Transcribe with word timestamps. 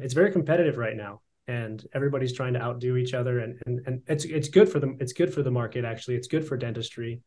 it's 0.00 0.14
very 0.14 0.30
competitive 0.30 0.76
right 0.76 0.96
now 0.96 1.20
and 1.48 1.86
everybody's 1.94 2.32
trying 2.32 2.52
to 2.54 2.60
outdo 2.60 2.96
each 2.96 3.14
other 3.14 3.40
and, 3.40 3.60
and 3.66 3.80
and 3.86 4.02
it's 4.08 4.24
it's 4.24 4.48
good 4.48 4.68
for 4.68 4.80
them 4.80 4.96
it's 5.00 5.12
good 5.12 5.32
for 5.32 5.42
the 5.42 5.50
market 5.50 5.84
actually. 5.84 6.16
It's 6.16 6.28
good 6.28 6.46
for 6.46 6.56
dentistry 6.56 7.20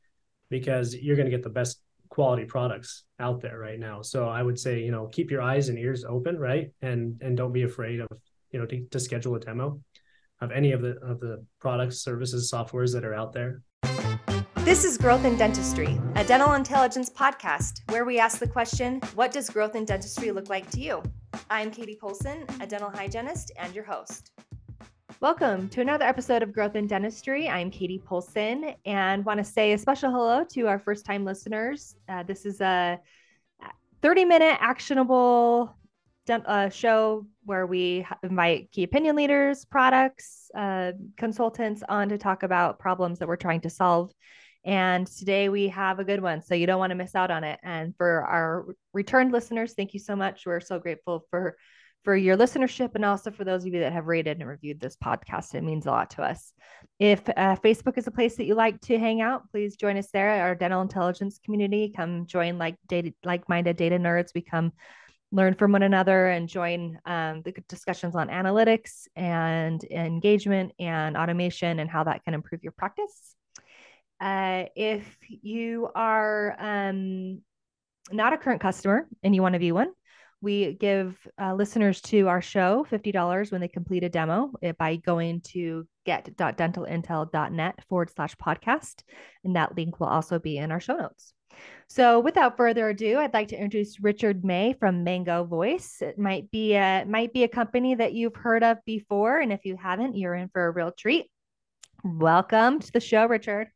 because 0.49 0.95
you're 0.95 1.15
going 1.15 1.29
to 1.29 1.35
get 1.35 1.43
the 1.43 1.49
best 1.49 1.81
quality 2.09 2.43
products 2.43 3.03
out 3.19 3.39
there 3.39 3.57
right 3.59 3.79
now. 3.79 4.01
So 4.01 4.27
i 4.27 4.41
would 4.43 4.59
say 4.59 4.79
you 4.79 4.91
know 4.91 5.07
keep 5.07 5.31
your 5.31 5.41
eyes 5.41 5.69
and 5.69 5.77
ears 5.77 6.03
open 6.03 6.37
right? 6.37 6.71
And 6.81 7.21
and 7.21 7.37
don't 7.37 7.53
be 7.53 7.63
afraid 7.63 8.01
of 8.01 8.07
you 8.51 8.59
know 8.59 8.65
to, 8.65 8.85
to 8.85 8.99
schedule 8.99 9.35
a 9.35 9.39
demo 9.39 9.79
of 10.41 10.51
any 10.51 10.71
of 10.73 10.81
the 10.81 10.97
of 11.01 11.19
the 11.19 11.45
products 11.59 12.01
services 12.01 12.51
softwares 12.51 12.93
that 12.93 13.05
are 13.05 13.13
out 13.13 13.33
there. 13.33 13.61
This 14.65 14.83
is 14.83 14.97
Growth 14.97 15.25
in 15.25 15.35
Dentistry, 15.35 15.99
a 16.15 16.23
dental 16.23 16.53
intelligence 16.53 17.09
podcast 17.09 17.79
where 17.89 18.05
we 18.05 18.19
ask 18.19 18.37
the 18.37 18.47
question 18.47 19.01
What 19.15 19.31
does 19.31 19.49
growth 19.49 19.75
in 19.75 19.85
dentistry 19.85 20.31
look 20.31 20.49
like 20.49 20.69
to 20.71 20.79
you? 20.79 21.01
I'm 21.51 21.71
Katie 21.71 21.97
Polson, 21.99 22.45
a 22.61 22.67
dental 22.67 22.91
hygienist 22.91 23.51
and 23.57 23.73
your 23.73 23.83
host. 23.83 24.31
Welcome 25.19 25.67
to 25.69 25.81
another 25.81 26.05
episode 26.05 26.43
of 26.43 26.53
Growth 26.53 26.75
in 26.75 26.85
Dentistry. 26.85 27.49
I'm 27.49 27.71
Katie 27.71 27.97
Polson 27.97 28.75
and 28.85 29.25
want 29.25 29.39
to 29.39 29.43
say 29.43 29.73
a 29.73 29.77
special 29.79 30.11
hello 30.11 30.43
to 30.51 30.67
our 30.67 30.77
first 30.77 31.07
time 31.07 31.25
listeners. 31.25 31.95
Uh, 32.07 32.21
this 32.21 32.45
is 32.45 32.61
a 32.61 32.99
30 34.03 34.25
minute 34.25 34.57
actionable 34.59 35.75
uh, 36.29 36.69
show 36.69 37.25
where 37.45 37.65
we 37.65 38.05
invite 38.21 38.71
key 38.71 38.83
opinion 38.83 39.15
leaders, 39.15 39.65
products, 39.65 40.51
uh, 40.55 40.91
consultants 41.17 41.81
on 41.89 42.09
to 42.09 42.19
talk 42.19 42.43
about 42.43 42.77
problems 42.77 43.17
that 43.17 43.27
we're 43.27 43.35
trying 43.35 43.61
to 43.61 43.71
solve 43.71 44.11
and 44.65 45.07
today 45.07 45.49
we 45.49 45.69
have 45.69 45.99
a 45.99 46.03
good 46.03 46.21
one. 46.21 46.41
So 46.41 46.55
you 46.55 46.67
don't 46.67 46.79
want 46.79 46.91
to 46.91 46.95
miss 46.95 47.15
out 47.15 47.31
on 47.31 47.43
it. 47.43 47.59
And 47.63 47.95
for 47.95 48.23
our 48.23 48.65
returned 48.93 49.31
listeners, 49.31 49.73
thank 49.73 49.93
you 49.93 49.99
so 49.99 50.15
much. 50.15 50.45
We're 50.45 50.59
so 50.59 50.79
grateful 50.79 51.25
for 51.29 51.55
for 52.05 52.15
your 52.15 52.37
listenership 52.37 52.91
and 52.95 53.03
also 53.03 53.29
for 53.29 53.43
those 53.43 53.65
of 53.65 53.73
you 53.73 53.81
that 53.81 53.91
have 53.91 54.05
rated 54.05 54.39
and 54.39 54.47
reviewed 54.47 54.79
this 54.79 54.95
podcast. 54.95 55.53
It 55.53 55.63
means 55.63 55.85
a 55.85 55.91
lot 55.91 56.11
to 56.11 56.23
us. 56.23 56.53
If 56.97 57.27
uh, 57.27 57.57
Facebook 57.57 57.97
is 57.97 58.07
a 58.07 58.11
place 58.11 58.37
that 58.37 58.45
you 58.45 58.55
like 58.55 58.79
to 58.81 58.97
hang 58.97 59.21
out, 59.21 59.43
please 59.51 59.75
join 59.75 59.97
us 59.97 60.09
there 60.11 60.41
our 60.41 60.55
dental 60.55 60.81
intelligence 60.81 61.39
community. 61.43 61.93
Come 61.93 62.25
join 62.25 62.57
like 62.57 62.77
data, 62.87 63.13
like-minded 63.25 63.75
data 63.75 63.97
nerds. 63.97 64.29
We 64.33 64.41
come 64.41 64.71
learn 65.31 65.55
from 65.55 65.73
one 65.73 65.83
another 65.83 66.27
and 66.27 66.47
join 66.47 66.97
um, 67.05 67.41
the 67.43 67.53
discussions 67.67 68.15
on 68.15 68.29
analytics 68.29 69.07
and 69.15 69.83
engagement 69.83 70.71
and 70.79 71.15
automation 71.15 71.79
and 71.79 71.89
how 71.89 72.05
that 72.05 72.23
can 72.23 72.33
improve 72.33 72.63
your 72.63 72.71
practice. 72.71 73.35
Uh, 74.19 74.65
if 74.75 75.17
you 75.29 75.89
are 75.95 76.55
um, 76.59 77.41
not 78.11 78.33
a 78.33 78.37
current 78.37 78.61
customer 78.61 79.07
and 79.23 79.33
you 79.33 79.41
want 79.41 79.53
to 79.53 79.59
be 79.59 79.71
one, 79.71 79.91
we 80.41 80.73
give 80.73 81.17
uh, 81.41 81.53
listeners 81.53 82.01
to 82.01 82.27
our 82.27 82.41
show 82.41 82.85
$50 82.89 83.51
when 83.51 83.61
they 83.61 83.67
complete 83.67 84.03
a 84.03 84.09
demo 84.09 84.51
eh, 84.61 84.71
by 84.77 84.95
going 84.95 85.41
to 85.41 85.85
get.dentalintel.net 86.05 87.79
forward 87.89 88.09
slash 88.15 88.35
podcast. 88.35 89.03
And 89.43 89.55
that 89.55 89.75
link 89.75 89.99
will 89.99 90.07
also 90.07 90.39
be 90.39 90.57
in 90.57 90.71
our 90.71 90.79
show 90.79 90.95
notes. 90.95 91.33
So 91.89 92.19
without 92.19 92.55
further 92.55 92.89
ado, 92.89 93.17
I'd 93.17 93.33
like 93.33 93.49
to 93.49 93.57
introduce 93.57 93.99
Richard 93.99 94.45
May 94.45 94.73
from 94.79 95.03
Mango 95.03 95.43
Voice. 95.43 96.01
It 96.01 96.17
might 96.17 96.49
be 96.51 96.75
a 96.75 97.03
might 97.05 97.33
be 97.33 97.43
a 97.43 97.49
company 97.49 97.95
that 97.95 98.13
you've 98.13 98.35
heard 98.35 98.63
of 98.63 98.77
before. 98.85 99.39
And 99.39 99.51
if 99.51 99.65
you 99.65 99.75
haven't, 99.75 100.15
you're 100.15 100.35
in 100.35 100.49
for 100.49 100.67
a 100.67 100.71
real 100.71 100.91
treat. 100.91 101.25
Welcome 102.03 102.79
to 102.79 102.91
the 102.93 103.01
show, 103.01 103.25
Richard. 103.25 103.69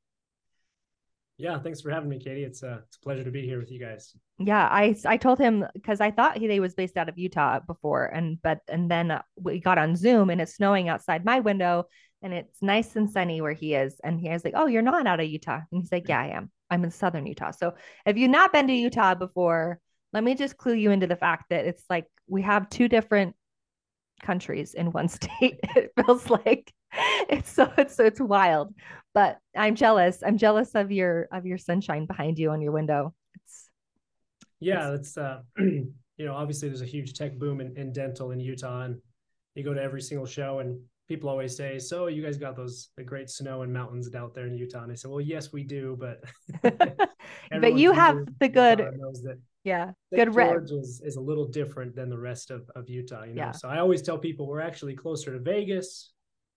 Yeah, 1.44 1.60
thanks 1.60 1.82
for 1.82 1.92
having 1.92 2.08
me, 2.08 2.20
Katie. 2.20 2.46
It's 2.46 2.64
a, 2.64 2.84
it's 2.88 2.96
a 2.96 3.02
pleasure 3.02 3.26
to 3.26 3.30
be 3.30 3.46
here 3.46 3.60
with 3.60 3.70
you 3.70 3.78
guys. 3.78 4.16
Yeah, 4.40 4.66
I 4.72 4.96
I 5.06 5.18
told 5.18 5.40
him 5.40 5.66
because 5.74 6.00
I 6.00 6.10
thought 6.10 6.38
he, 6.38 6.48
he 6.48 6.62
was 6.62 6.74
based 6.74 6.96
out 6.96 7.10
of 7.10 7.18
Utah 7.18 7.60
before, 7.60 8.06
and 8.06 8.42
but 8.42 8.60
and 8.70 8.90
then 8.90 9.20
we 9.36 9.60
got 9.60 9.78
on 9.78 9.98
Zoom 9.98 10.30
and 10.30 10.40
it's 10.40 10.56
snowing 10.56 10.88
outside 10.88 11.26
my 11.26 11.42
window, 11.42 11.84
and 12.22 12.34
it's 12.34 12.62
nice 12.62 12.96
and 12.96 13.12
sunny 13.12 13.42
where 13.42 13.52
he 13.52 13.76
is, 13.76 14.00
and 14.06 14.22
he 14.22 14.30
was 14.30 14.46
like, 14.46 14.54
"Oh, 14.56 14.68
you're 14.68 14.82
not 14.82 15.06
out 15.06 15.20
of 15.20 15.28
Utah," 15.28 15.60
and 15.70 15.82
he's 15.82 15.92
like, 15.92 16.08
"Yeah, 16.08 16.22
I 16.22 16.28
am. 16.28 16.50
I'm 16.70 16.86
in 16.86 16.92
southern 16.92 17.26
Utah." 17.26 17.52
So 17.52 17.74
if 18.06 18.16
you've 18.16 18.32
not 18.32 18.54
been 18.54 18.68
to 18.68 18.74
Utah 18.74 19.14
before, 19.14 19.82
let 20.14 20.24
me 20.24 20.36
just 20.36 20.56
clue 20.56 20.76
you 20.76 20.92
into 20.92 21.08
the 21.08 21.18
fact 21.18 21.50
that 21.50 21.66
it's 21.66 21.84
like 21.90 22.06
we 22.26 22.44
have 22.44 22.70
two 22.70 22.88
different 22.88 23.36
countries 24.22 24.76
in 24.76 24.94
one 24.94 25.10
state. 25.20 25.60
it 25.76 25.92
feels 26.06 26.30
like 26.30 26.72
it's 27.30 27.52
so 27.52 27.72
it's 27.78 27.96
so 27.96 28.06
it's 28.06 28.20
wild 28.20 28.74
but 29.14 29.40
i'm 29.56 29.76
jealous 29.76 30.24
i'm 30.26 30.38
jealous 30.38 30.76
of 30.76 30.92
your 30.92 31.28
of 31.32 31.46
your 31.46 31.58
sunshine 31.58 32.06
behind 32.06 32.38
you 32.38 32.52
on 32.52 32.62
your 32.62 32.72
window 32.72 33.14
it's 33.36 33.70
yeah 34.60 34.94
it's, 34.94 35.18
uh 35.18 35.40
you 35.58 35.94
know 36.20 36.36
obviously 36.36 36.68
there's 36.70 36.82
a 36.82 36.86
huge 36.86 37.14
tech 37.14 37.38
boom 37.38 37.62
in, 37.62 37.76
in 37.78 37.92
dental 37.92 38.32
in 38.32 38.40
utah 38.40 38.82
and 38.82 38.98
you 39.56 39.64
go 39.64 39.74
to 39.74 39.82
every 39.82 40.02
single 40.02 40.26
show 40.26 40.60
and 40.60 40.80
people 41.08 41.30
always 41.30 41.56
say 41.56 41.80
so 41.80 42.08
you 42.08 42.24
guys 42.24 42.38
got 42.38 42.56
those 42.56 42.90
the 42.98 43.04
great 43.04 43.30
snow 43.30 43.62
and 43.64 43.74
mountains 43.74 44.14
out 44.16 44.34
there 44.34 44.48
in 44.48 44.56
utah 44.56 44.84
and 44.84 44.92
i 44.92 44.96
say 44.96 45.10
well 45.10 45.22
yes 45.22 45.52
we 45.52 45.64
do 45.64 45.98
but 46.00 46.24
but 47.62 47.74
you 47.76 47.92
have 47.92 48.18
the 48.40 48.48
good 48.48 48.80
knows 48.98 49.22
that 49.22 49.38
yeah 49.64 49.92
St. 50.14 50.34
good 50.34 50.34
George 50.34 50.72
is, 50.72 51.02
is 51.04 51.16
a 51.16 51.22
little 51.22 51.48
different 51.48 51.96
than 51.96 52.10
the 52.10 52.18
rest 52.18 52.52
of, 52.52 52.70
of 52.76 52.90
utah 52.90 53.24
you 53.24 53.34
know 53.34 53.44
yeah. 53.44 53.52
so 53.52 53.68
i 53.68 53.80
always 53.80 54.02
tell 54.02 54.18
people 54.18 54.48
we're 54.48 54.62
actually 54.62 54.96
closer 54.96 55.34
to 55.34 55.40
vegas 55.40 56.13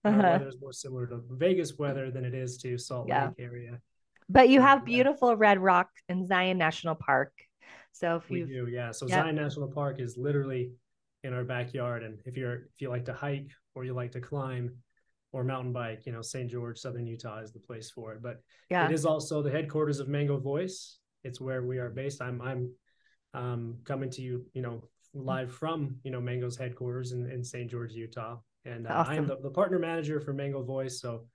uh-huh. 0.09 0.21
weather 0.23 0.47
is 0.47 0.57
more 0.61 0.73
similar 0.73 1.07
to 1.07 1.21
Vegas 1.31 1.77
weather 1.77 2.11
than 2.11 2.25
it 2.25 2.33
is 2.33 2.57
to 2.59 2.77
Salt 2.77 3.07
yeah. 3.07 3.27
Lake 3.27 3.35
area. 3.39 3.79
But 4.29 4.49
you 4.49 4.61
have 4.61 4.83
beautiful 4.83 5.35
Red 5.35 5.59
Rock 5.59 5.89
in 6.09 6.27
Zion 6.27 6.57
National 6.57 6.95
Park. 6.95 7.31
So 7.93 8.17
if 8.17 8.29
you 8.29 8.45
do, 8.45 8.67
yeah. 8.67 8.91
So 8.91 9.07
yep. 9.07 9.23
Zion 9.23 9.35
National 9.35 9.67
Park 9.67 9.99
is 9.99 10.17
literally 10.17 10.71
in 11.23 11.33
our 11.33 11.43
backyard, 11.43 12.03
and 12.03 12.19
if 12.25 12.37
you're 12.37 12.55
if 12.55 12.79
you 12.79 12.89
like 12.89 13.05
to 13.05 13.13
hike 13.13 13.49
or 13.73 13.83
you 13.83 13.93
like 13.93 14.11
to 14.11 14.21
climb 14.21 14.75
or 15.31 15.43
mountain 15.43 15.73
bike, 15.73 16.05
you 16.05 16.11
know, 16.11 16.21
St. 16.21 16.49
George, 16.49 16.77
Southern 16.79 17.07
Utah 17.07 17.39
is 17.39 17.51
the 17.51 17.59
place 17.59 17.89
for 17.89 18.13
it. 18.13 18.21
But 18.21 18.41
yeah. 18.69 18.85
it 18.85 18.91
is 18.91 19.05
also 19.05 19.41
the 19.41 19.51
headquarters 19.51 19.99
of 19.99 20.07
Mango 20.07 20.37
Voice. 20.37 20.99
It's 21.23 21.41
where 21.41 21.63
we 21.63 21.79
are 21.79 21.89
based. 21.89 22.21
I'm 22.21 22.41
I'm 22.41 22.71
um, 23.33 23.77
coming 23.83 24.09
to 24.11 24.21
you, 24.21 24.45
you 24.53 24.61
know, 24.61 24.83
live 25.13 25.53
from 25.53 25.97
you 26.03 26.11
know 26.11 26.21
Mango's 26.21 26.57
headquarters 26.57 27.11
in, 27.11 27.29
in 27.29 27.43
St. 27.43 27.69
George, 27.69 27.93
Utah. 27.93 28.37
And 28.67 28.87
uh, 28.87 28.91
awesome. 28.91 29.13
I 29.13 29.15
am 29.17 29.27
the, 29.27 29.37
the 29.41 29.49
partner 29.49 29.79
manager 29.79 30.19
for 30.19 30.33
Mango 30.33 30.63
Voice. 30.63 30.99
So 30.99 31.25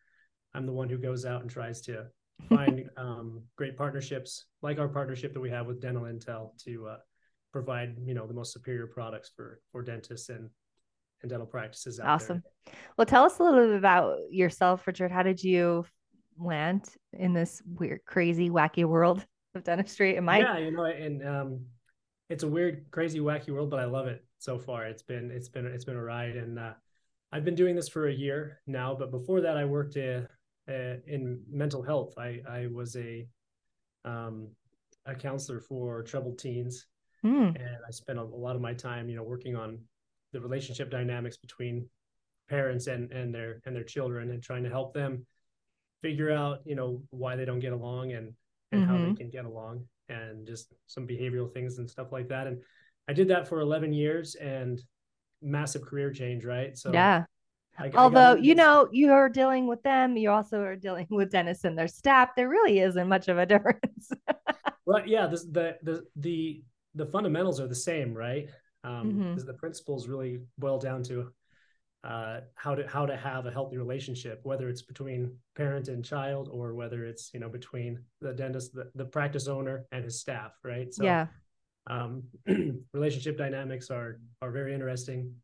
I'm 0.55 0.67
the 0.67 0.73
one 0.73 0.89
who 0.89 0.99
goes 0.99 1.25
out 1.25 1.43
and 1.43 1.51
tries 1.51 1.81
to 1.83 2.07
find 2.49 2.89
um, 2.97 3.43
great 3.57 3.77
partnerships 3.77 4.47
like 4.61 4.79
our 4.79 4.89
partnership 4.89 5.33
that 5.35 5.41
we 5.41 5.51
have 5.51 5.67
with 5.67 5.81
Dental 5.81 6.03
Intel 6.03 6.51
to 6.65 6.89
uh, 6.89 6.97
provide, 7.53 7.97
you 8.05 8.15
know, 8.15 8.27
the 8.27 8.35
most 8.35 8.53
superior 8.53 8.87
products 8.87 9.31
for, 9.35 9.61
for 9.71 9.83
dentists 9.83 10.29
and, 10.29 10.49
and 11.23 11.31
dental 11.31 11.47
practices 11.47 12.01
awesome. 12.01 12.43
There. 12.67 12.75
Well, 12.97 13.07
tell 13.07 13.25
us 13.25 13.39
a 13.39 13.43
little 13.43 13.67
bit 13.67 13.77
about 13.77 14.19
yourself, 14.31 14.87
Richard. 14.87 15.11
How 15.11 15.23
did 15.23 15.43
you 15.43 15.87
land 16.39 16.85
in 17.13 17.33
this 17.33 17.63
weird, 17.67 18.01
crazy, 18.07 18.51
wacky 18.51 18.85
world 18.85 19.25
of 19.55 19.65
dentistry? 19.65 20.17
Am 20.17 20.29
I? 20.29 20.41
Yeah, 20.41 20.59
you 20.59 20.71
know, 20.71 20.85
and 20.85 21.27
um, 21.27 21.67
it's 22.29 22.43
a 22.43 22.49
weird, 22.49 22.87
crazy, 22.91 23.21
wacky 23.21 23.51
world, 23.51 23.71
but 23.71 23.79
I 23.81 23.85
love 23.85 24.07
it 24.07 24.25
so 24.39 24.59
far. 24.59 24.85
It's 24.87 25.03
been, 25.03 25.31
it's 25.31 25.49
been, 25.49 25.67
it's 25.67 25.85
been 25.85 25.97
a 25.97 26.03
ride. 26.03 26.37
And, 26.37 26.59
uh, 26.59 26.73
I've 27.33 27.45
been 27.45 27.55
doing 27.55 27.75
this 27.75 27.89
for 27.89 28.09
a 28.09 28.13
year 28.13 28.61
now, 28.67 28.95
but 28.95 29.11
before 29.11 29.41
that, 29.41 29.57
I 29.57 29.65
worked 29.65 29.97
uh, 29.97 30.21
uh, 30.69 30.97
in 31.07 31.43
mental 31.51 31.83
health. 31.83 32.15
I, 32.19 32.41
I 32.49 32.67
was 32.67 32.95
a 32.97 33.27
um, 34.05 34.49
a 35.07 35.15
counselor 35.15 35.61
for 35.61 36.03
troubled 36.03 36.39
teens, 36.39 36.87
mm. 37.25 37.49
and 37.49 37.77
I 37.87 37.91
spent 37.91 38.19
a, 38.19 38.23
a, 38.23 38.25
lot 38.25 38.55
of 38.55 38.61
my 38.61 38.75
time, 38.75 39.09
you 39.09 39.17
know, 39.17 39.23
working 39.23 39.57
on 39.57 39.79
the 40.33 40.41
relationship 40.41 40.91
dynamics 40.91 41.37
between 41.37 41.89
parents 42.51 42.87
and 42.87 43.11
and 43.13 43.35
their 43.35 43.61
and 43.65 43.75
their 43.75 43.85
children, 43.85 44.31
and 44.31 44.43
trying 44.43 44.65
to 44.65 44.71
help 44.71 44.93
them 44.93 45.25
figure 46.03 46.31
out, 46.31 46.59
you 46.67 46.75
know, 46.75 47.03
why 47.11 47.35
they 47.35 47.45
don't 47.45 47.61
get 47.61 47.73
along 47.73 48.13
and 48.13 48.33
and 48.73 48.83
mm-hmm. 48.83 48.91
how 48.91 48.99
they 48.99 49.05
mm-hmm. 49.05 49.15
can 49.15 49.31
get 49.31 49.47
along, 49.47 49.85
and 50.11 50.47
just 50.47 50.75
some 50.87 51.07
behavioral 51.07 51.53
things 51.53 51.79
and 51.79 51.91
stuff 51.91 52.13
like 52.13 52.29
that. 52.29 52.47
And 52.47 52.61
I 53.09 53.15
did 53.15 53.29
that 53.29 53.49
for 53.49 53.61
11 53.61 53.95
years, 53.95 54.35
and 54.35 54.83
massive 55.43 55.83
career 55.83 56.11
change, 56.13 56.45
right? 56.45 56.77
So 56.77 56.93
yeah. 56.93 57.25
I, 57.79 57.91
Although 57.95 58.35
I 58.35 58.37
you 58.37 58.55
know 58.55 58.89
you're 58.93 59.29
dealing 59.29 59.67
with 59.67 59.83
them, 59.83 60.17
you 60.17 60.31
also 60.31 60.61
are 60.61 60.77
dealing 60.77 61.07
with 61.11 61.31
dentists 61.31 61.65
and 61.65 61.77
their 61.77 61.89
staff. 61.89 62.31
There 62.37 62.49
really 62.49 62.81
isn't 62.81 63.09
much 63.09 63.29
of 63.29 63.39
a 63.39 63.47
difference. 63.55 64.11
well, 64.85 65.07
yeah, 65.07 65.27
this, 65.27 65.45
the 65.45 65.79
the 65.83 66.05
the 66.17 66.63
the 66.95 67.07
fundamentals 67.07 67.61
are 67.61 67.67
the 67.67 67.75
same, 67.75 68.13
right? 68.13 68.49
Um, 68.85 69.13
mm-hmm. 69.13 69.47
The 69.47 69.55
principles 69.55 70.07
really 70.07 70.41
boil 70.59 70.79
down 70.79 71.03
to 71.05 71.33
uh, 72.05 72.41
how 72.57 72.75
to 72.75 72.87
how 72.87 73.07
to 73.07 73.17
have 73.17 73.47
a 73.47 73.51
healthy 73.51 73.79
relationship, 73.79 74.41
whether 74.43 74.69
it's 74.69 74.83
between 74.83 75.35
parent 75.57 75.89
and 75.89 76.05
child, 76.05 76.51
or 76.53 76.75
whether 76.75 77.07
it's 77.07 77.31
you 77.33 77.41
know 77.41 77.49
between 77.49 78.01
the 78.21 78.35
dentist, 78.35 78.75
the, 78.75 78.91
the 78.97 79.07
practice 79.07 79.49
owner, 79.49 79.87
and 79.93 80.05
his 80.05 80.21
staff, 80.21 80.53
right? 80.63 80.93
So, 80.93 81.05
yeah 81.05 81.29
um, 81.89 82.23
relationship 82.93 83.37
dynamics 83.37 83.91
are 83.91 84.21
are 84.41 84.51
very 84.51 84.75
interesting 84.75 85.35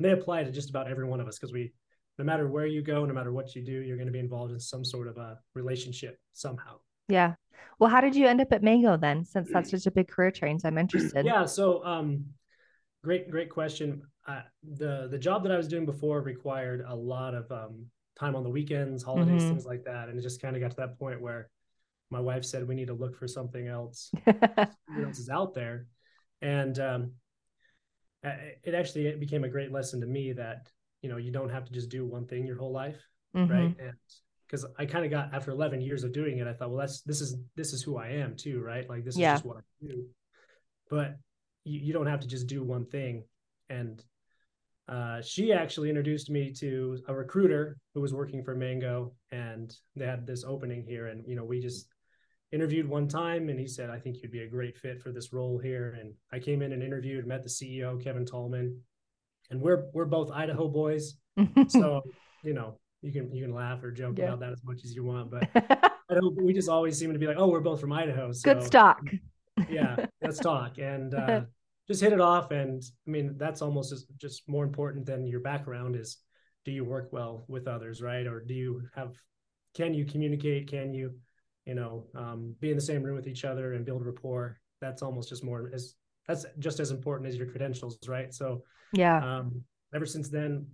and 0.00 0.04
they 0.08 0.20
apply 0.20 0.42
to 0.42 0.50
just 0.50 0.70
about 0.70 0.88
every 0.88 1.06
one 1.06 1.20
of 1.20 1.28
us 1.28 1.38
because 1.38 1.52
we 1.52 1.72
no 2.18 2.24
matter 2.24 2.48
where 2.48 2.66
you 2.66 2.82
go 2.82 3.04
no 3.04 3.14
matter 3.14 3.32
what 3.32 3.54
you 3.54 3.62
do 3.64 3.72
you're 3.72 3.96
going 3.96 4.06
to 4.06 4.12
be 4.12 4.18
involved 4.18 4.52
in 4.52 4.60
some 4.60 4.84
sort 4.84 5.08
of 5.08 5.16
a 5.16 5.38
relationship 5.54 6.18
somehow 6.32 6.76
yeah 7.08 7.34
well 7.78 7.90
how 7.90 8.00
did 8.00 8.14
you 8.14 8.26
end 8.26 8.40
up 8.40 8.52
at 8.52 8.62
mango 8.62 8.96
then 8.96 9.24
since 9.24 9.48
that's 9.52 9.70
such 9.74 9.86
a 9.86 9.90
big 9.90 10.08
career 10.08 10.30
change 10.30 10.62
i'm 10.64 10.78
interested 10.78 11.24
yeah 11.24 11.44
so 11.44 11.84
um 11.84 12.24
great, 13.02 13.30
great 13.30 13.50
question. 13.50 14.02
Uh, 14.26 14.42
the 14.76 15.08
the 15.10 15.18
job 15.18 15.42
that 15.42 15.52
I 15.52 15.56
was 15.56 15.68
doing 15.68 15.86
before 15.86 16.20
required 16.20 16.84
a 16.86 16.94
lot 16.94 17.34
of 17.34 17.50
um, 17.50 17.86
time 18.18 18.36
on 18.36 18.42
the 18.42 18.50
weekends, 18.50 19.02
holidays, 19.02 19.42
mm-hmm. 19.42 19.52
things 19.52 19.64
like 19.64 19.84
that, 19.84 20.08
and 20.08 20.18
it 20.18 20.22
just 20.22 20.42
kind 20.42 20.56
of 20.56 20.62
got 20.62 20.70
to 20.72 20.76
that 20.78 20.98
point 20.98 21.20
where 21.20 21.48
my 22.10 22.20
wife 22.20 22.44
said 22.44 22.66
we 22.66 22.74
need 22.74 22.88
to 22.88 22.94
look 22.94 23.16
for 23.16 23.28
something 23.28 23.66
else. 23.66 24.10
else 24.26 25.18
is 25.18 25.30
out 25.30 25.54
there? 25.54 25.86
And 26.42 26.78
um, 26.78 27.12
it 28.22 28.74
actually 28.74 29.06
it 29.06 29.20
became 29.20 29.44
a 29.44 29.48
great 29.48 29.72
lesson 29.72 30.00
to 30.00 30.06
me 30.06 30.32
that 30.32 30.68
you 31.02 31.08
know 31.08 31.16
you 31.16 31.30
don't 31.30 31.50
have 31.50 31.64
to 31.64 31.72
just 31.72 31.88
do 31.88 32.06
one 32.06 32.26
thing 32.26 32.46
your 32.46 32.58
whole 32.58 32.72
life, 32.72 33.00
mm-hmm. 33.34 33.52
right? 33.52 33.74
And 33.78 33.94
because 34.46 34.66
I 34.78 34.84
kind 34.84 35.04
of 35.04 35.10
got 35.10 35.32
after 35.32 35.52
11 35.52 35.80
years 35.80 36.02
of 36.02 36.12
doing 36.12 36.38
it, 36.38 36.46
I 36.46 36.52
thought, 36.52 36.70
well, 36.70 36.80
that's 36.80 37.02
this 37.02 37.20
is 37.20 37.36
this 37.56 37.72
is 37.72 37.82
who 37.82 37.96
I 37.96 38.08
am 38.08 38.36
too, 38.36 38.60
right? 38.60 38.88
Like 38.88 39.04
this 39.04 39.14
is 39.14 39.20
just 39.20 39.44
what 39.44 39.58
I 39.58 39.86
do. 39.86 40.04
But 40.88 41.16
you, 41.64 41.80
you 41.80 41.92
don't 41.92 42.06
have 42.06 42.20
to 42.20 42.26
just 42.26 42.46
do 42.46 42.64
one 42.64 42.86
thing. 42.86 43.24
And 43.68 44.02
uh, 44.88 45.22
she 45.22 45.52
actually 45.52 45.88
introduced 45.88 46.30
me 46.30 46.52
to 46.54 46.98
a 47.06 47.14
recruiter 47.14 47.78
who 47.94 48.00
was 48.00 48.12
working 48.12 48.42
for 48.42 48.56
Mango, 48.56 49.12
and 49.30 49.72
they 49.94 50.04
had 50.04 50.26
this 50.26 50.42
opening 50.42 50.82
here, 50.82 51.06
and 51.06 51.24
you 51.28 51.36
know 51.36 51.44
we 51.44 51.60
just 51.60 51.86
interviewed 52.52 52.88
one 52.88 53.08
time, 53.08 53.48
and 53.48 53.58
he 53.58 53.66
said, 53.66 53.90
"I 53.90 53.98
think 53.98 54.22
you'd 54.22 54.32
be 54.32 54.42
a 54.42 54.48
great 54.48 54.78
fit 54.78 55.00
for 55.00 55.12
this 55.12 55.32
role 55.32 55.58
here." 55.58 55.96
And 56.00 56.14
I 56.32 56.38
came 56.38 56.62
in 56.62 56.72
and 56.72 56.82
interviewed, 56.82 57.26
met 57.26 57.42
the 57.42 57.48
CEO 57.48 58.02
Kevin 58.02 58.26
Tallman, 58.26 58.80
and 59.50 59.60
we're 59.60 59.86
we're 59.92 60.06
both 60.06 60.30
Idaho 60.30 60.68
boys, 60.68 61.14
so 61.68 62.02
you 62.42 62.54
know 62.54 62.78
you 63.02 63.12
can 63.12 63.32
you 63.32 63.42
can 63.42 63.54
laugh 63.54 63.82
or 63.82 63.90
joke 63.90 64.18
yeah. 64.18 64.26
about 64.26 64.40
that 64.40 64.52
as 64.52 64.62
much 64.64 64.84
as 64.84 64.94
you 64.94 65.04
want, 65.04 65.30
but 65.30 65.92
we 66.36 66.52
just 66.52 66.68
always 66.68 66.98
seem 66.98 67.12
to 67.12 67.18
be 67.18 67.26
like, 67.26 67.38
"Oh, 67.38 67.48
we're 67.48 67.60
both 67.60 67.80
from 67.80 67.92
Idaho." 67.92 68.32
So, 68.32 68.54
Good 68.54 68.62
stock. 68.64 69.00
yeah, 69.68 70.06
let's 70.22 70.38
talk. 70.38 70.78
And 70.78 71.14
uh, 71.14 71.42
just 71.90 72.00
hit 72.00 72.12
it 72.12 72.20
off. 72.20 72.50
And 72.50 72.82
I 73.06 73.10
mean, 73.10 73.34
that's 73.36 73.62
almost 73.62 73.94
just 74.16 74.48
more 74.48 74.64
important 74.64 75.06
than 75.06 75.26
your 75.26 75.40
background 75.40 75.96
is 75.96 76.18
do 76.64 76.70
you 76.70 76.84
work 76.84 77.08
well 77.12 77.44
with 77.48 77.66
others, 77.66 78.00
right? 78.00 78.26
Or 78.26 78.40
do 78.40 78.54
you 78.54 78.82
have, 78.94 79.14
can 79.74 79.94
you 79.94 80.04
communicate? 80.04 80.68
Can 80.68 80.94
you, 80.94 81.14
you 81.70 81.76
know, 81.76 82.04
um, 82.16 82.56
be 82.58 82.70
in 82.70 82.76
the 82.76 82.82
same 82.82 83.00
room 83.00 83.14
with 83.14 83.28
each 83.28 83.44
other 83.44 83.74
and 83.74 83.84
build 83.84 84.04
rapport? 84.04 84.58
That's 84.80 85.02
almost 85.02 85.28
just 85.28 85.44
more 85.44 85.70
as, 85.72 85.94
that's 86.26 86.44
just 86.58 86.80
as 86.80 86.90
important 86.90 87.28
as 87.28 87.36
your 87.36 87.46
credentials, 87.46 87.96
right? 88.08 88.34
So, 88.34 88.64
yeah. 88.92 89.18
Um, 89.18 89.62
ever 89.94 90.04
since 90.04 90.28
then, 90.28 90.66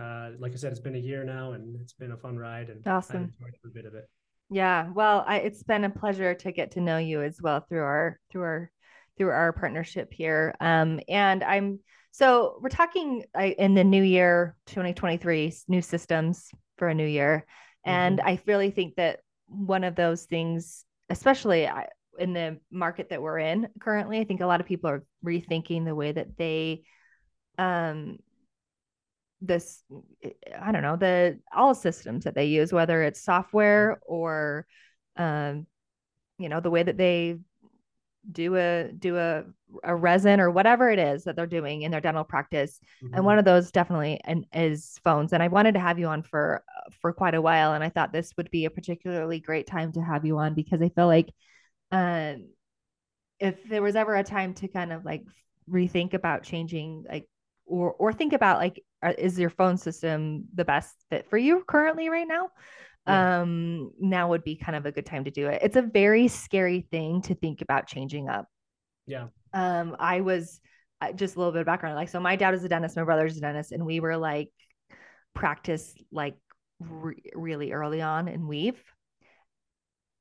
uh, 0.00 0.30
like 0.38 0.52
I 0.52 0.56
said, 0.56 0.72
it's 0.72 0.80
been 0.80 0.94
a 0.94 0.98
year 0.98 1.24
now 1.24 1.52
and 1.52 1.78
it's 1.78 1.92
been 1.92 2.12
a 2.12 2.16
fun 2.16 2.38
ride 2.38 2.70
and 2.70 2.80
awesome. 2.86 3.16
I've 3.16 3.22
enjoyed 3.22 3.54
every 3.62 3.82
bit 3.82 3.84
of 3.84 3.94
it. 3.94 4.08
Yeah. 4.48 4.88
Well, 4.94 5.22
I, 5.26 5.40
it's 5.40 5.62
been 5.62 5.84
a 5.84 5.90
pleasure 5.90 6.32
to 6.32 6.52
get 6.52 6.70
to 6.72 6.80
know 6.80 6.96
you 6.96 7.20
as 7.20 7.38
well 7.42 7.60
through 7.68 7.82
our, 7.82 8.18
through 8.30 8.42
our 8.42 8.70
through 9.18 9.28
our 9.28 9.52
partnership 9.52 10.14
here. 10.14 10.54
Um, 10.58 11.00
and 11.06 11.44
I'm 11.44 11.80
so 12.12 12.58
we're 12.62 12.70
talking 12.70 13.24
uh, 13.38 13.42
in 13.42 13.74
the 13.74 13.84
new 13.84 14.02
year 14.02 14.56
2023 14.68 15.54
new 15.68 15.82
systems 15.82 16.50
for 16.78 16.88
a 16.88 16.94
new 16.94 17.06
year, 17.06 17.44
and 17.84 18.18
mm-hmm. 18.18 18.28
I 18.28 18.40
really 18.46 18.70
think 18.70 18.94
that 18.96 19.20
one 19.50 19.84
of 19.84 19.94
those 19.94 20.24
things, 20.24 20.84
especially 21.08 21.68
in 22.18 22.32
the 22.32 22.58
market 22.70 23.10
that 23.10 23.22
we're 23.22 23.38
in 23.38 23.68
currently, 23.80 24.20
I 24.20 24.24
think 24.24 24.40
a 24.40 24.46
lot 24.46 24.60
of 24.60 24.66
people 24.66 24.90
are 24.90 25.04
rethinking 25.24 25.84
the 25.84 25.94
way 25.94 26.12
that 26.12 26.36
they 26.36 26.82
um 27.58 28.18
this 29.42 29.82
i 30.60 30.70
don't 30.70 30.82
know 30.82 30.96
the 30.96 31.38
all 31.54 31.74
systems 31.74 32.24
that 32.24 32.34
they 32.34 32.46
use 32.46 32.72
whether 32.72 33.02
it's 33.02 33.22
software 33.22 34.00
or 34.06 34.66
um 35.16 35.66
you 36.38 36.48
know 36.48 36.60
the 36.60 36.70
way 36.70 36.82
that 36.82 36.96
they 36.96 37.38
do 38.30 38.56
a 38.56 38.90
do 38.92 39.16
a 39.16 39.44
a 39.84 39.94
resin 39.94 40.40
or 40.40 40.50
whatever 40.50 40.90
it 40.90 40.98
is 40.98 41.24
that 41.24 41.36
they're 41.36 41.46
doing 41.46 41.82
in 41.82 41.90
their 41.90 42.00
dental 42.00 42.24
practice. 42.24 42.80
Mm-hmm. 43.02 43.14
and 43.14 43.24
one 43.24 43.38
of 43.38 43.44
those 43.44 43.70
definitely 43.70 44.20
and 44.24 44.46
is 44.52 44.98
phones. 45.04 45.32
And 45.32 45.42
i 45.42 45.48
wanted 45.48 45.74
to 45.74 45.80
have 45.80 45.98
you 45.98 46.06
on 46.06 46.22
for 46.22 46.62
for 47.00 47.12
quite 47.12 47.34
a 47.34 47.42
while. 47.42 47.72
And 47.72 47.82
i 47.84 47.88
thought 47.88 48.12
this 48.12 48.32
would 48.36 48.50
be 48.50 48.64
a 48.64 48.70
particularly 48.70 49.40
great 49.40 49.66
time 49.66 49.92
to 49.92 50.00
have 50.02 50.24
you 50.24 50.38
on 50.38 50.54
because 50.54 50.82
i 50.82 50.88
feel 50.90 51.06
like 51.06 51.30
um 51.92 52.48
if 53.38 53.56
there 53.68 53.82
was 53.82 53.96
ever 53.96 54.14
a 54.14 54.22
time 54.24 54.54
to 54.54 54.68
kind 54.68 54.92
of 54.92 55.04
like 55.04 55.24
rethink 55.68 56.14
about 56.14 56.42
changing 56.42 57.04
like 57.08 57.28
or 57.66 57.92
or 57.92 58.12
think 58.12 58.32
about 58.32 58.58
like 58.58 58.84
is 59.16 59.38
your 59.38 59.50
phone 59.50 59.76
system 59.76 60.44
the 60.54 60.64
best 60.64 60.94
fit 61.08 61.28
for 61.30 61.38
you 61.38 61.64
currently 61.66 62.10
right 62.10 62.28
now 62.28 62.50
yeah. 63.06 63.40
um 63.40 63.90
now 63.98 64.28
would 64.28 64.44
be 64.44 64.56
kind 64.56 64.76
of 64.76 64.86
a 64.86 64.92
good 64.92 65.06
time 65.06 65.24
to 65.24 65.30
do 65.30 65.48
it 65.48 65.60
it's 65.62 65.76
a 65.76 65.82
very 65.82 66.28
scary 66.28 66.86
thing 66.90 67.22
to 67.22 67.34
think 67.34 67.62
about 67.62 67.86
changing 67.86 68.28
up 68.28 68.46
yeah 69.06 69.26
um 69.52 69.96
i 69.98 70.20
was 70.20 70.60
just 71.14 71.34
a 71.34 71.38
little 71.38 71.52
bit 71.52 71.60
of 71.60 71.66
background 71.66 71.96
like 71.96 72.08
so 72.08 72.20
my 72.20 72.36
dad 72.36 72.54
is 72.54 72.62
a 72.62 72.68
dentist 72.68 72.96
my 72.96 73.04
brother's 73.04 73.36
a 73.36 73.40
dentist 73.40 73.72
and 73.72 73.84
we 73.84 74.00
were 74.00 74.16
like 74.16 74.50
practice 75.34 75.94
like 76.12 76.36
re- 76.78 77.22
really 77.34 77.72
early 77.72 78.02
on 78.02 78.28
in 78.28 78.46
Weave 78.46 78.82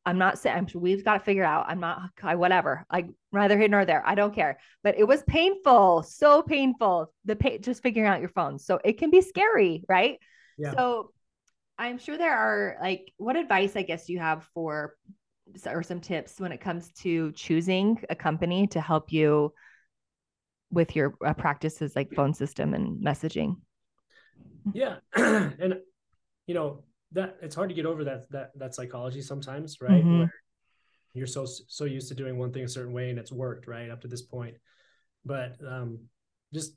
I'm 0.06 0.18
not 0.18 0.40
saying 0.40 0.72
we've 0.74 1.06
got 1.06 1.16
to 1.16 1.20
figure 1.20 1.44
out. 1.44 1.66
I'm 1.68 1.80
not 1.80 2.02
I, 2.24 2.34
whatever. 2.34 2.84
Like 2.92 3.08
neither 3.32 3.60
here 3.60 3.68
nor 3.68 3.86
there. 3.86 4.02
I 4.04 4.16
don't 4.16 4.34
care. 4.34 4.58
But 4.84 4.98
it 4.98 5.04
was 5.04 5.22
painful, 5.24 6.04
so 6.04 6.42
painful. 6.42 7.14
The 7.26 7.36
pay, 7.36 7.60
just 7.60 7.84
figuring 7.84 8.10
out 8.10 8.20
your 8.20 8.30
phone. 8.30 8.58
So 8.58 8.80
it 8.84 8.98
can 8.98 9.12
be 9.12 9.22
scary, 9.22 9.84
right? 9.88 10.18
Yeah. 10.58 10.72
So 10.72 11.12
I'm 11.80 11.98
sure 11.98 12.18
there 12.18 12.38
are 12.38 12.78
like, 12.82 13.14
what 13.18 13.38
advice 13.38 13.78
I 13.78 13.84
guess 13.84 14.10
you 14.10 14.20
have 14.20 14.48
for 14.54 14.96
or 15.66 15.82
some 15.82 16.02
tips 16.02 16.40
when 16.40 16.52
it 16.52 16.62
comes 16.62 16.92
to 16.92 17.32
choosing 17.32 18.04
a 18.10 18.16
company 18.16 18.68
to 18.68 18.82
help 18.82 19.12
you 19.12 19.54
with 20.72 20.96
your 20.96 21.16
uh, 21.26 21.34
practices 21.34 21.96
like 21.96 22.14
phone 22.14 22.34
system 22.34 22.74
and 22.74 23.04
messaging. 23.04 23.56
Yeah, 24.74 24.98
and 25.16 25.80
you 26.46 26.54
know 26.54 26.84
that 27.14 27.38
it's 27.42 27.56
hard 27.56 27.70
to 27.70 27.76
get 27.76 27.86
over 27.86 28.04
that 28.04 28.30
that 28.32 28.52
that 28.58 28.76
psychology 28.76 29.22
sometimes, 29.22 29.78
right? 29.82 30.04
Mm-hmm. 30.04 30.20
Where 30.20 30.34
you're 31.14 31.28
so 31.28 31.46
so 31.46 31.86
used 31.86 32.10
to 32.10 32.14
doing 32.14 32.38
one 32.38 32.52
thing 32.52 32.64
a 32.66 32.68
certain 32.68 32.94
way 32.94 33.10
and 33.10 33.18
it's 33.18 33.32
worked 33.32 33.68
right 33.68 33.90
up 33.90 34.02
to 34.02 34.08
this 34.08 34.22
point, 34.22 34.58
but 35.26 35.56
um, 35.68 36.00
just 36.54 36.74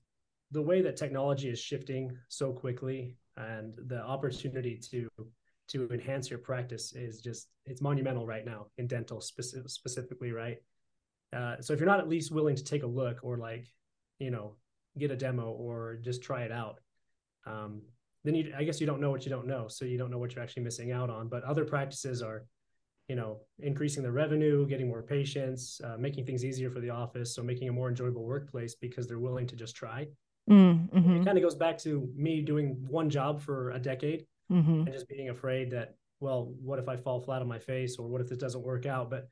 the 0.52 0.62
way 0.62 0.82
that 0.82 0.96
technology 0.96 1.50
is 1.50 1.58
shifting 1.58 2.16
so 2.28 2.52
quickly 2.52 3.16
and 3.36 3.74
the 3.86 4.00
opportunity 4.00 4.78
to 4.90 5.08
to 5.68 5.88
enhance 5.90 6.28
your 6.28 6.38
practice 6.38 6.92
is 6.92 7.20
just 7.20 7.48
it's 7.64 7.80
monumental 7.80 8.26
right 8.26 8.44
now 8.44 8.66
in 8.78 8.86
dental 8.86 9.20
specific, 9.20 9.70
specifically 9.70 10.32
right? 10.32 10.58
Uh, 11.34 11.56
so 11.60 11.72
if 11.72 11.78
you're 11.78 11.88
not 11.88 12.00
at 12.00 12.08
least 12.08 12.30
willing 12.30 12.56
to 12.56 12.64
take 12.64 12.82
a 12.82 12.86
look 12.86 13.20
or 13.22 13.38
like 13.38 13.66
you 14.18 14.30
know 14.30 14.56
get 14.98 15.10
a 15.10 15.16
demo 15.16 15.50
or 15.50 15.98
just 16.02 16.22
try 16.22 16.42
it 16.42 16.52
out 16.52 16.80
um, 17.46 17.80
then 18.24 18.34
you 18.34 18.52
i 18.56 18.62
guess 18.62 18.80
you 18.80 18.86
don't 18.86 19.00
know 19.00 19.10
what 19.10 19.24
you 19.24 19.30
don't 19.30 19.46
know. 19.46 19.68
So 19.68 19.84
you 19.84 19.98
don't 19.98 20.10
know 20.10 20.18
what 20.18 20.34
you're 20.34 20.42
actually 20.42 20.62
missing 20.62 20.92
out 20.92 21.10
on. 21.10 21.28
But 21.28 21.42
other 21.44 21.64
practices 21.64 22.22
are 22.22 22.44
you 23.08 23.16
know 23.16 23.40
increasing 23.58 24.02
the 24.02 24.12
revenue 24.12 24.66
getting 24.66 24.88
more 24.88 25.02
patients 25.02 25.80
uh, 25.84 25.96
making 25.98 26.24
things 26.24 26.44
easier 26.44 26.70
for 26.70 26.80
the 26.80 26.90
office. 26.90 27.34
So 27.34 27.42
making 27.42 27.68
a 27.68 27.72
more 27.72 27.88
enjoyable 27.88 28.24
workplace 28.24 28.74
because 28.74 29.06
they're 29.06 29.18
willing 29.18 29.46
to 29.48 29.56
just 29.56 29.74
try 29.74 30.06
Mm, 30.50 30.90
mm-hmm. 30.90 31.16
It 31.16 31.24
kind 31.24 31.38
of 31.38 31.44
goes 31.44 31.54
back 31.54 31.78
to 31.78 32.08
me 32.16 32.42
doing 32.42 32.84
one 32.88 33.08
job 33.08 33.40
for 33.40 33.70
a 33.70 33.78
decade 33.78 34.26
mm-hmm. 34.50 34.82
and 34.82 34.92
just 34.92 35.08
being 35.08 35.30
afraid 35.30 35.70
that, 35.70 35.94
well, 36.20 36.52
what 36.62 36.78
if 36.78 36.88
I 36.88 36.96
fall 36.96 37.20
flat 37.20 37.42
on 37.42 37.48
my 37.48 37.58
face 37.58 37.96
or 37.98 38.08
what 38.08 38.20
if 38.20 38.28
this 38.28 38.38
doesn't 38.38 38.62
work 38.62 38.86
out? 38.86 39.10
But 39.10 39.28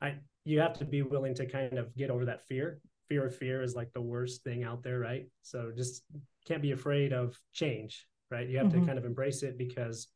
I, 0.00 0.16
you 0.44 0.60
have 0.60 0.78
to 0.78 0.84
be 0.84 1.02
willing 1.02 1.34
to 1.34 1.46
kind 1.46 1.78
of 1.78 1.94
get 1.96 2.10
over 2.10 2.24
that 2.26 2.46
fear. 2.46 2.80
Fear 3.08 3.26
of 3.26 3.36
fear 3.36 3.62
is 3.62 3.74
like 3.74 3.92
the 3.92 4.00
worst 4.00 4.44
thing 4.44 4.64
out 4.64 4.82
there, 4.82 4.98
right? 4.98 5.26
So 5.42 5.72
just 5.74 6.02
can't 6.46 6.62
be 6.62 6.72
afraid 6.72 7.12
of 7.12 7.38
change, 7.52 8.06
right? 8.30 8.48
You 8.48 8.58
have 8.58 8.68
mm-hmm. 8.68 8.80
to 8.80 8.86
kind 8.86 8.98
of 8.98 9.04
embrace 9.04 9.42
it 9.42 9.58
because 9.58 10.08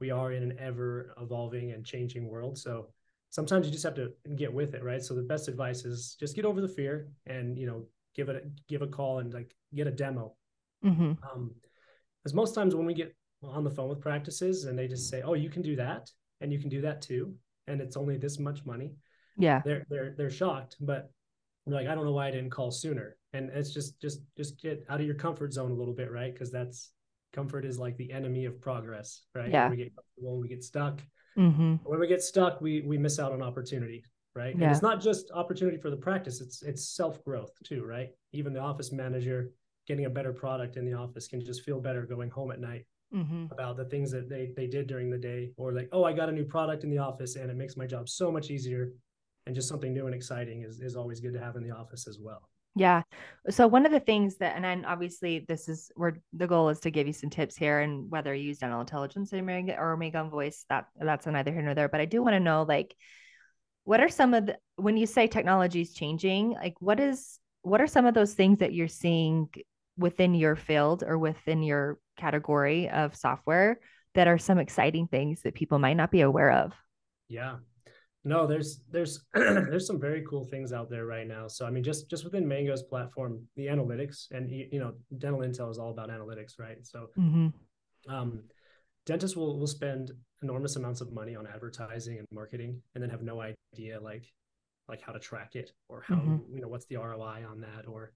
we 0.00 0.10
are 0.10 0.32
in 0.32 0.42
an 0.42 0.56
ever 0.58 1.14
evolving 1.20 1.72
and 1.72 1.84
changing 1.84 2.28
world. 2.28 2.58
So 2.58 2.88
sometimes 3.30 3.66
you 3.66 3.72
just 3.72 3.84
have 3.84 3.94
to 3.94 4.12
get 4.36 4.52
with 4.52 4.74
it, 4.74 4.82
right? 4.82 5.02
So 5.02 5.14
the 5.14 5.22
best 5.22 5.48
advice 5.48 5.84
is 5.84 6.16
just 6.18 6.36
get 6.36 6.44
over 6.44 6.60
the 6.60 6.68
fear 6.68 7.08
and, 7.26 7.56
you 7.58 7.66
know, 7.66 7.86
give 8.16 8.28
it 8.28 8.44
give 8.68 8.82
a 8.82 8.86
call 8.86 9.18
and 9.18 9.32
like 9.32 9.54
get 9.74 9.86
a 9.86 9.90
demo. 9.90 10.34
Mm-hmm. 10.84 11.12
Um, 11.30 11.54
because 12.22 12.34
most 12.34 12.54
times 12.54 12.74
when 12.74 12.86
we 12.86 12.94
get 12.94 13.14
on 13.42 13.62
the 13.62 13.70
phone 13.70 13.88
with 13.88 14.00
practices 14.00 14.64
and 14.64 14.78
they 14.78 14.88
just 14.88 15.08
say, 15.08 15.22
"Oh, 15.22 15.34
you 15.34 15.50
can 15.50 15.62
do 15.62 15.76
that, 15.76 16.10
and 16.40 16.52
you 16.52 16.58
can 16.58 16.68
do 16.68 16.80
that 16.80 17.02
too," 17.02 17.34
and 17.66 17.80
it's 17.80 17.96
only 17.96 18.16
this 18.16 18.38
much 18.38 18.64
money. 18.64 18.94
Yeah, 19.36 19.62
they're 19.64 19.86
they're 19.88 20.14
they're 20.16 20.30
shocked, 20.30 20.76
but 20.80 21.10
like, 21.66 21.88
I 21.88 21.94
don't 21.94 22.04
know 22.04 22.12
why 22.12 22.28
I 22.28 22.30
didn't 22.30 22.50
call 22.50 22.70
sooner. 22.70 23.16
And 23.32 23.50
it's 23.50 23.72
just 23.72 24.00
just 24.00 24.20
just 24.36 24.60
get 24.60 24.84
out 24.88 25.00
of 25.00 25.06
your 25.06 25.16
comfort 25.16 25.52
zone 25.52 25.70
a 25.70 25.74
little 25.74 25.94
bit, 25.94 26.10
right? 26.10 26.32
Because 26.32 26.50
that's 26.50 26.90
comfort 27.32 27.64
is 27.64 27.78
like 27.78 27.96
the 27.96 28.10
enemy 28.12 28.46
of 28.46 28.60
progress, 28.60 29.22
right? 29.34 29.50
Yeah. 29.50 29.68
When 29.68 29.72
we 29.72 29.84
get 29.84 29.92
comfortable, 29.94 30.40
we 30.40 30.48
get 30.48 30.64
stuck. 30.64 31.02
Mm-hmm. 31.36 31.74
When 31.84 32.00
we 32.00 32.06
get 32.06 32.22
stuck, 32.22 32.60
we 32.60 32.80
we 32.82 32.98
miss 32.98 33.18
out 33.18 33.32
on 33.32 33.42
opportunity 33.42 34.04
right? 34.36 34.54
Yeah. 34.56 34.64
And 34.64 34.72
it's 34.72 34.82
not 34.82 35.00
just 35.00 35.30
opportunity 35.32 35.78
for 35.78 35.90
the 35.90 35.96
practice, 35.96 36.40
it's 36.40 36.62
it's 36.62 36.94
self-growth 36.94 37.50
too, 37.64 37.84
right? 37.84 38.10
Even 38.32 38.52
the 38.52 38.60
office 38.60 38.92
manager 38.92 39.50
getting 39.88 40.04
a 40.04 40.10
better 40.10 40.32
product 40.32 40.76
in 40.76 40.84
the 40.84 40.92
office 40.92 41.26
can 41.26 41.44
just 41.44 41.62
feel 41.62 41.80
better 41.80 42.02
going 42.06 42.30
home 42.30 42.50
at 42.50 42.60
night 42.60 42.84
mm-hmm. 43.14 43.46
about 43.50 43.76
the 43.76 43.86
things 43.86 44.10
that 44.10 44.28
they 44.28 44.52
they 44.56 44.66
did 44.66 44.86
during 44.86 45.10
the 45.10 45.18
day 45.18 45.50
or 45.56 45.72
like, 45.72 45.88
oh, 45.92 46.04
I 46.04 46.12
got 46.12 46.28
a 46.28 46.32
new 46.32 46.44
product 46.44 46.84
in 46.84 46.90
the 46.90 46.98
office 46.98 47.36
and 47.36 47.50
it 47.50 47.56
makes 47.56 47.76
my 47.76 47.86
job 47.86 48.08
so 48.08 48.30
much 48.30 48.50
easier. 48.50 48.92
And 49.46 49.54
just 49.54 49.68
something 49.68 49.94
new 49.94 50.06
and 50.06 50.14
exciting 50.14 50.62
is 50.62 50.80
is 50.80 50.96
always 50.96 51.20
good 51.20 51.32
to 51.34 51.40
have 51.40 51.54
in 51.54 51.62
the 51.62 51.70
office 51.70 52.08
as 52.08 52.18
well. 52.20 52.48
Yeah. 52.74 53.02
So 53.48 53.66
one 53.66 53.86
of 53.86 53.92
the 53.92 54.00
things 54.00 54.36
that, 54.36 54.54
and 54.54 54.64
then 54.64 54.84
obviously 54.84 55.46
this 55.48 55.66
is 55.66 55.90
where 55.94 56.18
the 56.34 56.46
goal 56.46 56.68
is 56.68 56.80
to 56.80 56.90
give 56.90 57.06
you 57.06 57.12
some 57.14 57.30
tips 57.30 57.56
here, 57.56 57.78
and 57.78 58.10
whether 58.10 58.34
you 58.34 58.48
use 58.48 58.58
dental 58.58 58.80
intelligence 58.80 59.32
or 59.32 59.96
Mango 59.96 60.28
Voice, 60.28 60.66
that 60.68 60.88
that's 61.00 61.26
neither 61.26 61.52
here 61.52 61.62
nor 61.62 61.74
there. 61.74 61.88
But 61.88 62.02
I 62.02 62.04
do 62.04 62.22
want 62.22 62.34
to 62.34 62.40
know, 62.40 62.64
like, 62.68 62.94
what 63.86 64.00
are 64.00 64.08
some 64.08 64.34
of 64.34 64.46
the 64.46 64.58
when 64.76 64.96
you 64.96 65.06
say 65.06 65.26
technology 65.26 65.80
is 65.80 65.94
changing, 65.94 66.50
like, 66.50 66.74
what 66.80 67.00
is 67.00 67.38
what 67.62 67.80
are 67.80 67.86
some 67.86 68.04
of 68.04 68.14
those 68.14 68.34
things 68.34 68.58
that 68.58 68.74
you're 68.74 68.88
seeing 68.88 69.48
within 69.96 70.34
your 70.34 70.54
field 70.56 71.02
or 71.06 71.16
within 71.18 71.62
your 71.62 71.98
category 72.18 72.90
of 72.90 73.16
software 73.16 73.80
that 74.14 74.28
are 74.28 74.38
some 74.38 74.58
exciting 74.58 75.06
things 75.08 75.42
that 75.42 75.54
people 75.54 75.78
might 75.78 75.96
not 75.96 76.10
be 76.10 76.20
aware 76.20 76.52
of? 76.52 76.72
Yeah 77.28 77.56
no 78.26 78.44
there's 78.44 78.80
there's 78.90 79.24
there's 79.34 79.86
some 79.86 80.00
very 80.00 80.24
cool 80.28 80.44
things 80.44 80.72
out 80.72 80.90
there 80.90 81.06
right 81.06 81.28
now 81.28 81.46
so 81.46 81.64
i 81.64 81.70
mean 81.70 81.82
just 81.82 82.10
just 82.10 82.24
within 82.24 82.46
mango's 82.46 82.82
platform 82.82 83.40
the 83.54 83.66
analytics 83.66 84.26
and 84.32 84.50
you 84.50 84.80
know 84.80 84.92
dental 85.18 85.40
intel 85.40 85.70
is 85.70 85.78
all 85.78 85.90
about 85.90 86.10
analytics 86.10 86.58
right 86.58 86.78
so 86.82 87.06
mm-hmm. 87.16 87.48
um, 88.12 88.42
dentists 89.06 89.36
will 89.36 89.58
will 89.58 89.66
spend 89.66 90.10
enormous 90.42 90.76
amounts 90.76 91.00
of 91.00 91.12
money 91.12 91.34
on 91.34 91.46
advertising 91.46 92.18
and 92.18 92.26
marketing 92.30 92.80
and 92.94 93.02
then 93.02 93.10
have 93.10 93.22
no 93.22 93.40
idea 93.40 94.00
like 94.00 94.32
like 94.88 95.00
how 95.02 95.12
to 95.12 95.18
track 95.18 95.56
it 95.56 95.72
or 95.88 96.02
how 96.06 96.16
mm-hmm. 96.16 96.54
you 96.54 96.60
know 96.60 96.68
what's 96.68 96.86
the 96.86 96.96
roi 96.96 97.44
on 97.48 97.60
that 97.60 97.86
or 97.88 98.12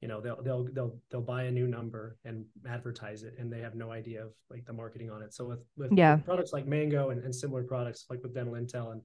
you 0.00 0.08
know 0.08 0.20
they'll 0.20 0.42
they'll 0.42 0.64
they'll 0.64 0.96
they'll 1.10 1.22
buy 1.22 1.44
a 1.44 1.50
new 1.50 1.66
number 1.66 2.18
and 2.24 2.44
advertise 2.68 3.22
it 3.22 3.34
and 3.38 3.52
they 3.52 3.60
have 3.60 3.74
no 3.74 3.90
idea 3.90 4.22
of 4.22 4.32
like 4.50 4.64
the 4.66 4.72
marketing 4.72 5.10
on 5.10 5.22
it 5.22 5.32
so 5.32 5.46
with 5.46 5.64
with, 5.76 5.90
yeah. 5.92 6.16
products 6.16 6.52
like 6.52 6.66
mango 6.66 7.10
and, 7.10 7.24
and 7.24 7.34
similar 7.34 7.62
products 7.62 8.04
like 8.10 8.22
with 8.22 8.34
dental 8.34 8.54
intel 8.54 8.92
and 8.92 9.00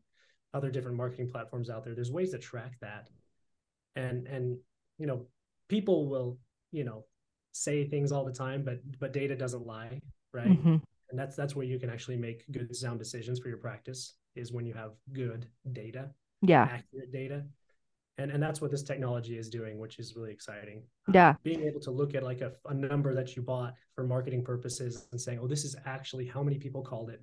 other 0.54 0.70
different 0.70 0.98
marketing 0.98 1.30
platforms 1.30 1.70
out 1.70 1.86
there 1.86 1.96
there's 1.96 2.12
ways 2.12 2.32
to 2.32 2.38
track 2.38 2.74
that 2.82 3.10
and 3.96 4.28
and 4.28 4.58
you 4.98 5.08
know 5.08 5.26
people 5.70 6.10
will 6.10 6.38
you 6.72 6.84
know 6.84 7.06
say 7.54 7.88
things 7.88 8.12
all 8.12 8.26
the 8.26 8.34
time 8.34 8.64
but 8.64 8.80
but 9.00 9.14
data 9.14 9.36
doesn't 9.36 9.66
lie 9.66 10.02
right 10.34 10.48
mm-hmm. 10.48 10.76
And 11.10 11.20
that's 11.20 11.36
that's 11.36 11.56
where 11.56 11.66
you 11.66 11.80
can 11.80 11.90
actually 11.90 12.18
make 12.18 12.50
good 12.52 12.76
sound 12.76 13.00
decisions 13.00 13.40
for 13.40 13.50
your 13.50 13.58
practice 13.58 14.16
is 14.36 14.52
when 14.52 14.66
you 14.66 14.74
have 14.74 14.92
good 15.14 15.48
data 15.74 16.10
yeah. 16.42 16.64
accurate 16.64 17.12
data. 17.12 17.44
And 18.18 18.32
and 18.32 18.44
that's 18.44 18.60
what 18.60 18.72
this 18.72 18.84
technology 18.84 19.38
is 19.38 19.50
doing 19.50 19.80
which 19.80 19.98
is 19.98 20.16
really 20.16 20.32
exciting. 20.32 20.84
Yeah. 21.14 21.36
being 21.44 21.64
able 21.64 21.80
to 21.82 21.92
look 21.92 22.16
at 22.16 22.24
like 22.24 22.42
a, 22.42 22.54
a 22.66 22.74
number 22.74 23.14
that 23.16 23.36
you 23.36 23.42
bought 23.42 23.76
for 23.96 24.04
marketing 24.04 24.44
purposes 24.44 25.08
and 25.12 25.20
saying 25.20 25.40
oh 25.42 25.48
this 25.48 25.64
is 25.64 25.76
actually 25.86 26.26
how 26.26 26.44
many 26.44 26.58
people 26.58 26.82
called 26.82 27.10
it. 27.10 27.22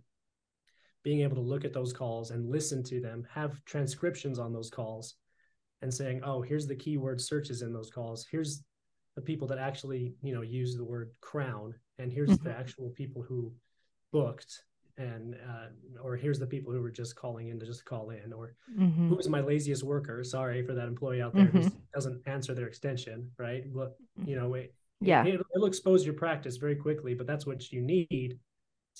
Being 1.03 1.21
able 1.21 1.37
to 1.37 1.43
look 1.43 1.65
at 1.65 1.73
those 1.73 1.93
calls 1.93 2.31
and 2.31 2.51
listen 2.51 2.83
to 2.85 3.01
them, 3.01 3.27
have 3.33 3.65
transcriptions 3.65 4.39
on 4.41 4.53
those 4.53 4.71
calls, 4.71 5.15
and 5.81 5.93
saying, 5.95 6.23
"Oh, 6.25 6.43
here's 6.43 6.67
the 6.67 6.75
keyword 6.75 7.21
searches 7.21 7.63
in 7.63 7.73
those 7.73 7.91
calls. 7.91 8.27
Here's 8.29 8.65
the 9.15 9.23
people 9.23 9.47
that 9.49 9.59
actually, 9.59 10.17
you 10.21 10.35
know, 10.35 10.43
use 10.43 10.77
the 10.77 10.85
word 10.85 11.13
crown, 11.21 11.75
and 12.01 12.13
here's 12.13 12.31
mm-hmm. 12.31 12.49
the 12.49 12.59
actual 12.59 12.91
people 12.91 13.23
who 13.23 13.53
booked, 14.17 14.63
and 14.97 15.35
uh, 15.35 16.03
or 16.03 16.17
here's 16.17 16.39
the 16.39 16.47
people 16.47 16.73
who 16.73 16.81
were 16.81 16.91
just 16.91 17.17
calling 17.17 17.49
in 17.49 17.61
to 17.61 17.67
just 17.67 17.85
call 17.85 18.11
in, 18.11 18.33
or 18.33 18.55
mm-hmm. 18.75 19.09
who's 19.09 19.29
my 19.29 19.41
laziest 19.41 19.83
worker? 19.83 20.25
Sorry 20.25 20.63
for 20.63 20.75
that 20.75 20.89
employee 20.89 21.21
out 21.21 21.35
there 21.35 21.47
mm-hmm. 21.47 21.63
who 21.63 21.73
doesn't 21.95 22.23
answer 22.27 22.55
their 22.55 22.67
extension, 22.67 23.31
right? 23.39 23.65
But 23.73 23.97
you 24.25 24.37
know, 24.37 24.55
it, 24.55 24.75
yeah, 25.01 25.25
it, 25.25 25.41
it'll 25.55 25.67
expose 25.67 26.05
your 26.05 26.15
practice 26.15 26.57
very 26.57 26.77
quickly, 26.77 27.15
but 27.15 27.27
that's 27.27 27.47
what 27.47 27.71
you 27.73 27.83
need 27.83 28.39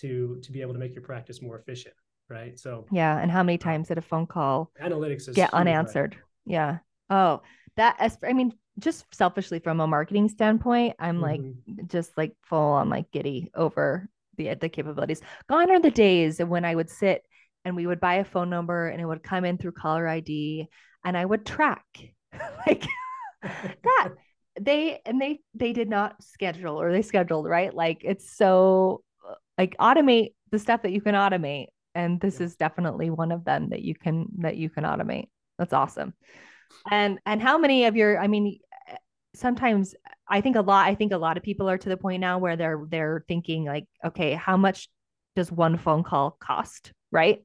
to 0.01 0.39
to 0.43 0.53
be 0.53 0.61
able 0.61 0.75
to 0.75 0.79
make 0.79 0.95
your 0.95 1.03
practice 1.03 1.43
more 1.43 1.59
efficient 1.59 1.95
right 2.29 2.59
so 2.59 2.85
yeah 2.91 3.19
and 3.19 3.31
how 3.31 3.43
many 3.43 3.57
times 3.57 3.89
did 3.89 3.99
a 3.99 4.03
phone 4.03 4.27
call 4.27 4.71
analytics 4.83 5.33
get 5.33 5.53
unanswered 5.55 6.15
right? 6.15 6.23
yeah 6.45 6.79
oh 7.11 7.41
that 7.77 7.97
i 8.25 8.33
mean 8.33 8.53
just 8.79 9.07
selfishly 9.15 9.59
from 9.59 9.81
a 9.81 9.87
marketing 9.87 10.29
standpoint 10.29 10.95
i'm 10.99 11.21
mm-hmm. 11.21 11.25
like 11.79 11.89
just 11.89 12.17
like 12.17 12.35
full 12.43 12.59
on 12.59 12.89
like 12.91 13.11
giddy 13.13 13.51
over 13.55 14.09
the 14.37 14.55
the 14.55 14.69
capabilities. 14.69 15.21
Gone 15.49 15.71
are 15.71 15.81
the 15.81 15.91
days 15.91 16.39
when 16.39 16.65
i 16.65 16.75
would 16.75 16.91
sit 16.91 17.23
and 17.65 17.77
we 17.77 17.87
would 17.87 18.01
buy 18.01 18.15
a 18.17 18.25
phone 18.25 18.51
number 18.51 18.89
and 18.89 19.01
it 19.01 19.07
would 19.07 19.23
come 19.23 19.45
in 19.45 19.59
through 19.59 19.73
caller 19.73 20.07
id 20.07 20.67
and 21.05 21.17
i 21.17 21.25
would 21.25 21.47
track. 21.47 21.85
Like 22.67 22.85
that 23.85 24.11
they 24.61 25.01
and 25.05 25.21
they 25.21 25.41
they 25.55 25.73
did 25.73 25.89
not 25.89 26.23
schedule 26.23 26.81
or 26.81 26.93
they 26.93 27.03
scheduled 27.03 27.47
right? 27.47 27.73
Like 27.73 28.03
it's 28.03 28.37
so 28.37 29.03
like 29.59 29.77
automate 29.79 30.35
the 30.51 30.59
stuff 30.59 30.83
that 30.83 30.93
you 30.93 31.01
can 31.01 31.15
automate. 31.15 31.67
And 31.95 32.21
this 32.21 32.41
is 32.41 32.57
definitely 32.57 33.11
one 33.11 33.33
of 33.33 33.45
them 33.45 33.71
that 33.71 33.83
you 33.83 33.95
can 33.95 34.27
that 34.39 34.57
you 34.57 34.69
can 34.71 34.85
automate. 34.85 35.29
That's 35.59 35.73
awesome. 35.73 36.15
And 36.91 37.19
and 37.27 37.41
how 37.41 37.59
many 37.59 37.87
of 37.87 37.97
your 37.97 38.19
i 38.19 38.27
mean 38.27 38.59
sometimes 39.37 39.95
i 40.29 40.41
think 40.41 40.57
a 40.57 40.61
lot 40.61 40.87
i 40.87 40.95
think 40.95 41.13
a 41.13 41.19
lot 41.19 41.37
of 41.37 41.43
people 41.43 41.69
are 41.69 41.79
to 41.79 41.89
the 41.89 41.97
point 41.97 42.21
now 42.21 42.39
where 42.39 42.57
they're 42.57 42.85
they're 42.89 43.25
thinking 43.29 43.65
like 43.65 43.85
okay 44.05 44.35
how 44.35 44.57
much 44.57 44.89
does 45.35 45.53
one 45.53 45.77
phone 45.77 46.03
call 46.03 46.37
cost 46.41 46.93
right? 47.13 47.45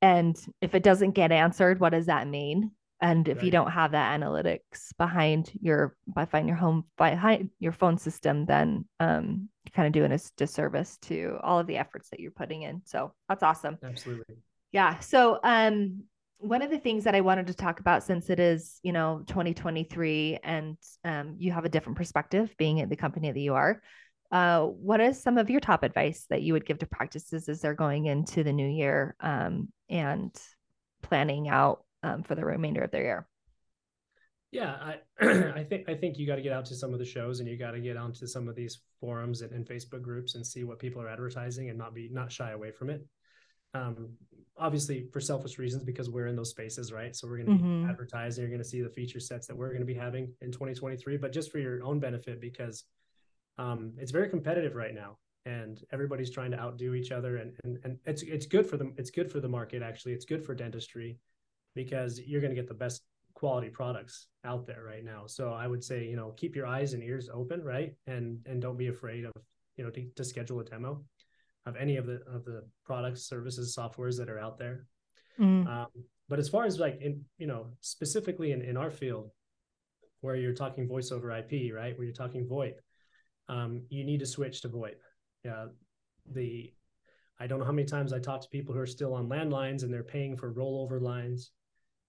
And 0.00 0.36
if 0.60 0.74
it 0.74 0.82
doesn't 0.82 1.12
get 1.12 1.32
answered 1.32 1.80
what 1.80 1.90
does 1.90 2.06
that 2.06 2.28
mean? 2.28 2.72
And 3.00 3.26
if 3.26 3.38
right. 3.38 3.44
you 3.44 3.50
don't 3.50 3.70
have 3.70 3.92
that 3.92 4.18
analytics 4.18 4.96
behind 4.96 5.50
your 5.60 5.96
by 6.06 6.24
behind 6.24 6.48
your 6.48 6.56
home 6.56 6.84
behind 6.96 7.50
your 7.58 7.72
phone 7.72 7.98
system 7.98 8.46
then 8.46 8.84
um 9.00 9.48
you're 9.64 9.72
kind 9.74 9.86
of 9.86 9.92
doing 9.92 10.12
a 10.12 10.18
disservice 10.36 10.98
to 11.02 11.36
all 11.42 11.58
of 11.58 11.66
the 11.66 11.76
efforts 11.76 12.10
that 12.10 12.20
you're 12.20 12.30
putting 12.30 12.62
in. 12.62 12.82
So 12.84 13.12
that's 13.28 13.42
awesome. 13.42 13.78
Absolutely. 13.82 14.36
Yeah 14.72 14.98
so 15.00 15.40
um 15.42 16.04
one 16.42 16.60
of 16.60 16.70
the 16.70 16.78
things 16.78 17.04
that 17.04 17.14
I 17.14 17.20
wanted 17.20 17.46
to 17.46 17.54
talk 17.54 17.78
about 17.78 18.02
since 18.02 18.28
it 18.28 18.40
is, 18.40 18.80
you 18.82 18.92
know, 18.92 19.22
2023 19.28 20.40
and 20.42 20.76
um, 21.04 21.36
you 21.38 21.52
have 21.52 21.64
a 21.64 21.68
different 21.68 21.96
perspective 21.96 22.52
being 22.58 22.80
at 22.80 22.90
the 22.90 22.96
company 22.96 23.30
that 23.30 23.40
you 23.40 23.54
are, 23.54 23.80
uh, 24.32 24.64
what 24.64 25.00
is 25.00 25.22
some 25.22 25.38
of 25.38 25.50
your 25.50 25.60
top 25.60 25.84
advice 25.84 26.26
that 26.30 26.42
you 26.42 26.52
would 26.54 26.66
give 26.66 26.78
to 26.78 26.86
practices 26.86 27.48
as 27.48 27.60
they're 27.60 27.74
going 27.74 28.06
into 28.06 28.42
the 28.42 28.52
new 28.52 28.66
year 28.66 29.14
um, 29.20 29.68
and 29.88 30.36
planning 31.02 31.48
out 31.48 31.84
um, 32.02 32.24
for 32.24 32.34
the 32.34 32.44
remainder 32.44 32.82
of 32.82 32.90
their 32.90 33.02
year. 33.02 33.28
Yeah, 34.50 34.76
I 34.80 34.96
I 35.54 35.64
think 35.64 35.88
I 35.88 35.94
think 35.94 36.18
you 36.18 36.26
got 36.26 36.36
to 36.36 36.42
get 36.42 36.52
out 36.52 36.66
to 36.66 36.74
some 36.74 36.92
of 36.92 36.98
the 36.98 37.04
shows 37.04 37.40
and 37.40 37.48
you 37.48 37.56
got 37.56 37.70
to 37.70 37.80
get 37.80 37.96
onto 37.96 38.26
some 38.26 38.48
of 38.48 38.54
these 38.54 38.80
forums 39.00 39.40
and, 39.42 39.52
and, 39.52 39.66
Facebook 39.66 40.02
groups 40.02 40.34
and 40.34 40.46
see 40.46 40.62
what 40.62 40.78
people 40.78 41.00
are 41.00 41.08
advertising 41.08 41.70
and 41.70 41.78
not 41.78 41.94
be 41.94 42.10
not 42.12 42.30
shy 42.30 42.50
away 42.50 42.70
from 42.70 42.90
it. 42.90 43.02
Um, 43.74 44.10
obviously 44.58 45.06
for 45.12 45.20
selfish 45.20 45.58
reasons 45.58 45.82
because 45.82 46.10
we're 46.10 46.26
in 46.26 46.36
those 46.36 46.50
spaces, 46.50 46.92
right? 46.92 47.16
So 47.16 47.26
we're 47.26 47.38
going 47.38 47.58
to 47.58 47.64
mm-hmm. 47.64 47.84
be 47.84 47.90
advertising. 47.90 48.42
You're 48.42 48.50
going 48.50 48.62
to 48.62 48.68
see 48.68 48.82
the 48.82 48.90
feature 48.90 49.20
sets 49.20 49.46
that 49.46 49.56
we're 49.56 49.68
going 49.68 49.80
to 49.80 49.86
be 49.86 49.94
having 49.94 50.32
in 50.40 50.52
2023, 50.52 51.16
but 51.16 51.32
just 51.32 51.50
for 51.50 51.58
your 51.58 51.82
own 51.82 51.98
benefit 51.98 52.40
because 52.40 52.84
um, 53.58 53.92
it's 53.98 54.12
very 54.12 54.28
competitive 54.28 54.74
right 54.74 54.94
now 54.94 55.18
and 55.44 55.82
everybody's 55.92 56.30
trying 56.30 56.50
to 56.52 56.60
outdo 56.60 56.94
each 56.94 57.10
other 57.10 57.38
and, 57.38 57.52
and 57.64 57.78
and 57.84 57.98
it's 58.06 58.22
it's 58.22 58.46
good 58.46 58.66
for 58.66 58.76
them. 58.76 58.94
It's 58.96 59.10
good 59.10 59.30
for 59.30 59.40
the 59.40 59.48
market 59.48 59.82
actually. 59.82 60.12
It's 60.12 60.24
good 60.24 60.44
for 60.44 60.54
dentistry 60.54 61.18
because 61.74 62.20
you're 62.20 62.40
going 62.40 62.54
to 62.54 62.60
get 62.60 62.68
the 62.68 62.74
best 62.74 63.02
quality 63.34 63.68
products 63.68 64.28
out 64.44 64.66
there 64.66 64.84
right 64.86 65.04
now. 65.04 65.24
So 65.26 65.52
I 65.52 65.66
would 65.66 65.82
say, 65.82 66.04
you 66.04 66.16
know, 66.16 66.30
keep 66.36 66.54
your 66.54 66.66
eyes 66.66 66.92
and 66.92 67.02
ears 67.02 67.28
open, 67.32 67.62
right? 67.64 67.94
And 68.06 68.38
and 68.46 68.62
don't 68.62 68.76
be 68.76 68.88
afraid 68.88 69.24
of, 69.24 69.32
you 69.76 69.82
know, 69.82 69.90
to, 69.90 70.06
to 70.14 70.24
schedule 70.24 70.60
a 70.60 70.64
demo 70.64 71.02
of 71.66 71.76
any 71.76 71.96
of 71.96 72.06
the 72.06 72.22
of 72.32 72.44
the 72.44 72.64
products, 72.84 73.28
services, 73.28 73.76
softwares 73.76 74.16
that 74.18 74.28
are 74.28 74.38
out 74.38 74.58
there. 74.58 74.86
Mm. 75.38 75.66
Um, 75.66 75.86
but 76.28 76.38
as 76.38 76.48
far 76.48 76.64
as 76.64 76.78
like 76.78 77.00
in, 77.00 77.24
you 77.38 77.46
know, 77.46 77.66
specifically 77.80 78.52
in, 78.52 78.62
in 78.62 78.76
our 78.76 78.90
field, 78.90 79.30
where 80.20 80.36
you're 80.36 80.54
talking 80.54 80.88
voice 80.88 81.12
over 81.12 81.30
IP, 81.30 81.74
right? 81.74 81.96
Where 81.96 82.04
you're 82.04 82.14
talking 82.14 82.46
VoIP, 82.46 82.74
um, 83.48 83.82
you 83.88 84.04
need 84.04 84.20
to 84.20 84.26
switch 84.26 84.62
to 84.62 84.68
VoIP. 84.68 84.96
Yeah, 85.44 85.66
the 86.30 86.72
I 87.40 87.46
don't 87.46 87.58
know 87.58 87.64
how 87.64 87.72
many 87.72 87.86
times 87.86 88.12
I 88.12 88.18
talk 88.18 88.40
to 88.42 88.48
people 88.48 88.72
who 88.74 88.80
are 88.80 88.86
still 88.86 89.14
on 89.14 89.28
landlines 89.28 89.82
and 89.82 89.92
they're 89.92 90.04
paying 90.04 90.36
for 90.36 90.52
rollover 90.52 91.00
lines 91.00 91.50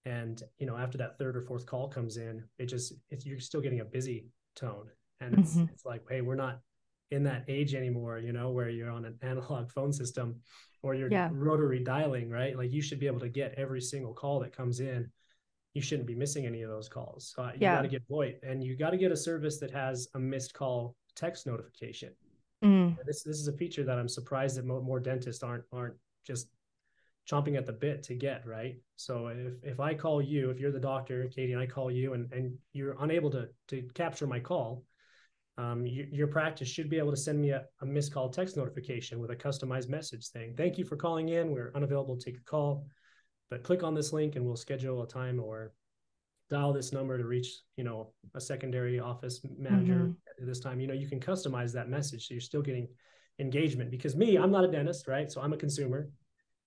and 0.04 0.42
you 0.58 0.66
know 0.66 0.76
after 0.76 0.98
that 0.98 1.18
third 1.18 1.36
or 1.36 1.42
fourth 1.42 1.66
call 1.66 1.88
comes 1.88 2.16
in 2.16 2.44
it 2.58 2.66
just 2.66 2.92
it's, 3.10 3.24
you're 3.24 3.40
still 3.40 3.60
getting 3.60 3.80
a 3.80 3.84
busy 3.84 4.26
tone 4.54 4.86
and 5.20 5.38
it's, 5.38 5.54
mm-hmm. 5.54 5.64
it's 5.72 5.84
like 5.84 6.02
hey 6.08 6.20
we're 6.20 6.34
not 6.34 6.60
in 7.10 7.22
that 7.24 7.44
age 7.48 7.74
anymore 7.74 8.18
you 8.18 8.32
know 8.32 8.50
where 8.50 8.68
you're 8.68 8.90
on 8.90 9.04
an 9.04 9.16
analog 9.22 9.70
phone 9.70 9.92
system 9.92 10.36
or 10.82 10.94
you're 10.94 11.10
yeah. 11.10 11.28
rotary 11.32 11.82
dialing 11.82 12.30
right 12.30 12.56
like 12.56 12.72
you 12.72 12.82
should 12.82 12.98
be 12.98 13.06
able 13.06 13.20
to 13.20 13.28
get 13.28 13.54
every 13.56 13.80
single 13.80 14.12
call 14.12 14.40
that 14.40 14.56
comes 14.56 14.80
in 14.80 15.10
you 15.74 15.82
shouldn't 15.82 16.06
be 16.06 16.14
missing 16.14 16.46
any 16.46 16.62
of 16.62 16.70
those 16.70 16.88
calls 16.88 17.32
so 17.34 17.44
you 17.44 17.52
yeah. 17.60 17.76
got 17.76 17.82
to 17.82 17.88
get 17.88 18.08
VoIP 18.08 18.36
and 18.42 18.62
you 18.62 18.76
got 18.76 18.90
to 18.90 18.96
get 18.96 19.12
a 19.12 19.16
service 19.16 19.58
that 19.58 19.70
has 19.70 20.08
a 20.14 20.18
missed 20.18 20.54
call 20.54 20.96
text 21.14 21.46
notification 21.46 22.10
mm. 22.64 22.96
this 23.06 23.22
this 23.22 23.38
is 23.38 23.48
a 23.48 23.52
feature 23.52 23.84
that 23.84 23.98
i'm 23.98 24.08
surprised 24.08 24.56
that 24.56 24.64
more, 24.64 24.82
more 24.82 25.00
dentists 25.00 25.42
aren't 25.42 25.64
aren't 25.72 25.94
just 26.26 26.48
chomping 27.30 27.56
at 27.56 27.64
the 27.64 27.72
bit 27.72 28.02
to 28.02 28.14
get 28.14 28.46
right 28.46 28.76
so 28.96 29.28
if 29.28 29.54
if 29.62 29.80
i 29.80 29.94
call 29.94 30.20
you 30.20 30.50
if 30.50 30.60
you're 30.60 30.72
the 30.72 30.80
doctor 30.80 31.26
katie 31.34 31.52
and 31.52 31.60
i 31.60 31.66
call 31.66 31.90
you 31.90 32.12
and 32.14 32.30
and 32.32 32.54
you're 32.72 32.96
unable 33.00 33.30
to 33.30 33.48
to 33.68 33.82
capture 33.94 34.26
my 34.26 34.38
call 34.38 34.84
um, 35.56 35.86
you, 35.86 36.06
your 36.10 36.26
practice 36.26 36.68
should 36.68 36.90
be 36.90 36.98
able 36.98 37.10
to 37.12 37.16
send 37.16 37.40
me 37.40 37.50
a, 37.50 37.64
a 37.80 37.86
missed 37.86 38.12
call 38.12 38.28
text 38.28 38.56
notification 38.56 39.20
with 39.20 39.30
a 39.30 39.36
customized 39.36 39.88
message 39.88 40.24
saying 40.24 40.54
thank 40.56 40.78
you 40.78 40.84
for 40.84 40.96
calling 40.96 41.28
in. 41.28 41.52
We're 41.52 41.70
unavailable 41.74 42.16
to 42.16 42.24
take 42.24 42.38
a 42.40 42.44
call 42.44 42.86
but 43.50 43.62
click 43.62 43.82
on 43.82 43.94
this 43.94 44.12
link 44.12 44.36
and 44.36 44.44
we'll 44.44 44.56
schedule 44.56 45.02
a 45.02 45.06
time 45.06 45.38
or 45.38 45.72
dial 46.50 46.72
this 46.72 46.92
number 46.92 47.16
to 47.16 47.24
reach 47.24 47.60
you 47.76 47.84
know 47.84 48.12
a 48.34 48.40
secondary 48.40 48.98
office 48.98 49.40
manager 49.58 49.94
Mm-hmm. 49.94 50.40
at 50.40 50.46
this 50.46 50.60
time. 50.60 50.80
You 50.80 50.88
know 50.88 50.94
you 50.94 51.08
can 51.08 51.20
customize 51.20 51.72
that 51.72 51.88
message 51.88 52.26
so 52.26 52.34
you're 52.34 52.40
still 52.40 52.62
getting 52.62 52.88
engagement 53.38 53.90
because 53.90 54.14
me 54.16 54.36
i'm 54.36 54.50
not 54.50 54.64
a 54.64 54.68
dentist 54.68 55.06
right? 55.08 55.30
So 55.30 55.40
i'm 55.40 55.52
a 55.52 55.56
consumer. 55.56 56.08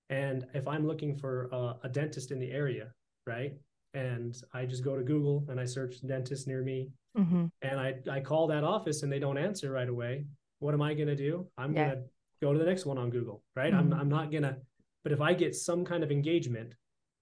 And 0.10 0.46
if 0.54 0.68
i'm 0.68 0.88
looking 0.88 1.18
for 1.18 1.50
a, 1.52 1.76
a 1.84 1.90
dentist 1.90 2.32
in 2.32 2.40
the 2.40 2.52
area 2.52 2.92
right 3.26 3.54
and 3.94 4.42
i 4.54 4.66
just 4.66 4.84
go 4.84 4.96
to 4.96 5.04
google 5.04 5.46
and 5.50 5.60
i 5.60 5.66
search 5.66 5.96
dentist 6.06 6.48
near 6.48 6.62
me. 6.64 6.90
Hmm 7.16 7.46
and 7.64 7.80
i 7.80 7.96
i 8.12 8.20
call 8.20 8.48
that 8.48 8.64
office 8.64 9.02
and 9.04 9.12
they 9.12 9.20
don't 9.20 9.38
answer 9.38 9.72
right 9.72 9.90
away. 9.90 10.26
What 10.60 10.74
am 10.74 10.82
i 10.82 10.94
going 10.94 11.08
to 11.08 11.16
do? 11.16 11.48
I'm 11.58 11.74
Yeah. 11.74 11.88
going 11.88 11.98
to 11.98 12.04
go 12.42 12.54
to 12.54 12.60
the 12.60 12.66
next 12.66 12.86
one 12.86 12.98
on 12.98 13.10
google 13.10 13.44
right? 13.56 13.74
Mhm. 13.74 13.80
i'm 13.80 13.94
i'm 13.94 14.10
not 14.10 14.30
going 14.32 14.44
to 14.44 14.56
but 15.04 15.12
if 15.12 15.22
i 15.22 15.34
get 15.34 15.56
some 15.56 15.84
kind 15.86 16.04
of 16.04 16.12
engagement 16.12 16.74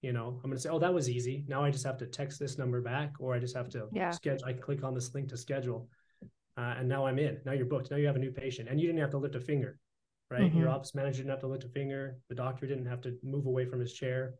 you 0.02 0.12
know 0.12 0.28
i'm 0.42 0.50
going 0.50 0.54
to 0.56 0.60
say 0.60 0.68
oh 0.68 0.78
that 0.78 0.92
was 0.92 1.08
easy. 1.08 1.44
Now 1.48 1.64
i 1.64 1.70
just 1.70 1.84
have 1.86 1.96
to 1.98 2.06
text 2.06 2.38
this 2.38 2.58
number 2.58 2.80
back 2.82 3.12
or 3.18 3.34
i 3.34 3.38
just 3.38 3.56
have 3.56 3.68
to 3.70 3.88
Yeah. 3.92 4.10
schedule 4.10 4.44
i 4.46 4.52
click 4.52 4.84
on 4.84 4.92
this 4.94 5.14
link 5.14 5.28
to 5.30 5.36
schedule 5.38 5.88
uh, 6.58 6.74
and 6.78 6.88
now 6.88 7.06
i'm 7.06 7.18
in. 7.18 7.38
Now 7.46 7.52
you're 7.52 7.66
booked. 7.74 7.90
Now 7.90 7.96
you 7.98 8.06
have 8.06 8.16
a 8.16 8.24
new 8.26 8.30
patient. 8.32 8.68
And 8.68 8.80
you 8.80 8.86
didn't 8.86 9.00
have 9.00 9.10
to 9.16 9.18
lift 9.18 9.34
a 9.36 9.40
finger 9.40 9.78
right? 10.28 10.52
Your 10.52 10.66
Mhm. 10.68 10.74
office 10.74 10.92
manager 10.94 11.18
didn't 11.18 11.30
have 11.30 11.40
to 11.46 11.46
lift 11.46 11.62
a 11.62 11.68
finger. 11.68 12.18
The 12.28 12.34
doctor 12.34 12.66
didn't 12.66 12.86
have 12.86 13.00
to 13.02 13.16
move 13.22 13.46
away 13.46 13.64
from 13.64 13.78
his 13.80 13.92
chair. 13.92 14.34